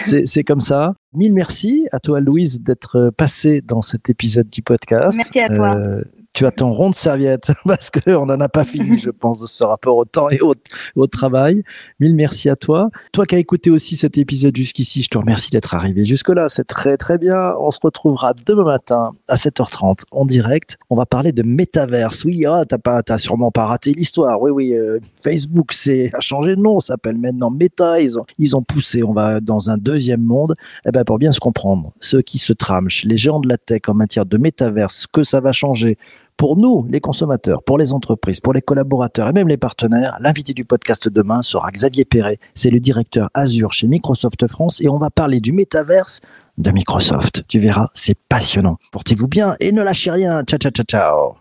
c'est 0.02 0.44
comme 0.44 0.60
ça. 0.60 0.94
Mille 1.14 1.34
merci 1.34 1.88
à 1.92 2.00
toi 2.00 2.20
Louise 2.20 2.60
d'être 2.60 3.10
passée 3.16 3.60
dans 3.60 3.82
cet 3.82 4.08
épisode 4.08 4.48
du 4.48 4.62
podcast. 4.62 5.16
Merci 5.16 5.40
à 5.40 5.48
toi. 5.48 5.72
Euh, 5.76 6.02
tu 6.32 6.46
as 6.46 6.50
ton 6.50 6.72
rond 6.72 6.90
de 6.90 6.94
serviette 6.94 7.52
parce 7.66 7.90
qu'on 7.90 8.26
n'en 8.26 8.40
a 8.40 8.48
pas 8.48 8.64
fini, 8.64 8.98
je 8.98 9.10
pense, 9.10 9.40
de 9.40 9.46
ce 9.46 9.64
rapport 9.64 9.96
au 9.96 10.04
temps 10.04 10.30
et 10.30 10.40
au, 10.40 11.06
travail. 11.06 11.62
Mille 12.00 12.14
merci 12.14 12.48
à 12.48 12.56
toi. 12.56 12.88
Toi 13.12 13.26
qui 13.26 13.34
as 13.34 13.38
écouté 13.38 13.70
aussi 13.70 13.96
cet 13.96 14.16
épisode 14.16 14.56
jusqu'ici, 14.56 15.02
je 15.02 15.08
te 15.08 15.18
remercie 15.18 15.50
d'être 15.50 15.74
arrivé 15.74 16.04
jusque-là. 16.04 16.48
C'est 16.48 16.64
très 16.64 16.96
très 16.96 17.18
bien. 17.18 17.54
On 17.58 17.70
se 17.70 17.80
retrouvera 17.82 18.34
demain 18.46 18.64
matin 18.64 19.12
à 19.28 19.34
7h30 19.34 20.04
en 20.10 20.24
direct. 20.24 20.78
On 20.88 20.96
va 20.96 21.04
parler 21.04 21.32
de 21.32 21.42
métaverse. 21.42 22.24
Oui, 22.24 22.46
ah, 22.46 22.64
t'as 22.66 22.78
pas, 22.78 23.02
sûrement 23.18 23.50
pas 23.50 23.66
raté 23.66 23.92
l'histoire. 23.92 24.40
Oui, 24.40 24.50
oui. 24.50 24.74
Euh, 24.74 25.00
Facebook, 25.16 25.72
c'est 25.72 26.10
a 26.14 26.20
changé 26.20 26.56
de 26.56 26.60
nom. 26.60 26.80
Ça 26.80 26.94
s'appelle 26.94 27.18
maintenant 27.18 27.50
Meta. 27.50 28.00
Ils 28.00 28.18
ont, 28.18 28.24
ils 28.38 28.56
ont 28.56 28.62
poussé. 28.62 29.02
On 29.02 29.12
va 29.12 29.40
dans 29.40 29.70
un 29.70 29.76
deuxième 29.76 30.22
monde. 30.22 30.56
Eh 30.86 30.92
ben, 30.92 31.04
pour 31.04 31.18
bien 31.18 31.32
se 31.32 31.40
comprendre, 31.40 31.92
ceux 32.00 32.22
qui 32.22 32.38
se 32.38 32.52
tramchent, 32.52 33.04
les 33.04 33.18
géants 33.18 33.40
de 33.40 33.48
la 33.48 33.58
tech 33.58 33.82
en 33.88 33.94
matière 33.94 34.24
de 34.24 34.38
métaverse, 34.38 35.06
que 35.06 35.24
ça 35.24 35.40
va 35.40 35.52
changer 35.52 35.98
pour 36.36 36.56
nous, 36.56 36.86
les 36.88 37.00
consommateurs, 37.00 37.62
pour 37.62 37.78
les 37.78 37.92
entreprises, 37.92 38.40
pour 38.40 38.52
les 38.52 38.62
collaborateurs 38.62 39.28
et 39.28 39.32
même 39.32 39.48
les 39.48 39.56
partenaires, 39.56 40.16
l'invité 40.20 40.54
du 40.54 40.64
podcast 40.64 41.08
demain 41.08 41.42
sera 41.42 41.70
Xavier 41.70 42.04
Perret. 42.04 42.38
C'est 42.54 42.70
le 42.70 42.80
directeur 42.80 43.30
Azure 43.34 43.72
chez 43.72 43.86
Microsoft 43.86 44.46
France 44.48 44.80
et 44.80 44.88
on 44.88 44.98
va 44.98 45.10
parler 45.10 45.40
du 45.40 45.52
métaverse 45.52 46.20
de 46.58 46.70
Microsoft. 46.70 47.44
Tu 47.48 47.58
verras, 47.60 47.88
c'est 47.94 48.18
passionnant. 48.28 48.78
Portez-vous 48.90 49.28
bien 49.28 49.56
et 49.60 49.72
ne 49.72 49.82
lâchez 49.82 50.10
rien. 50.10 50.42
Ciao, 50.44 50.58
ciao, 50.58 50.72
ciao, 50.72 50.84
ciao. 50.84 51.34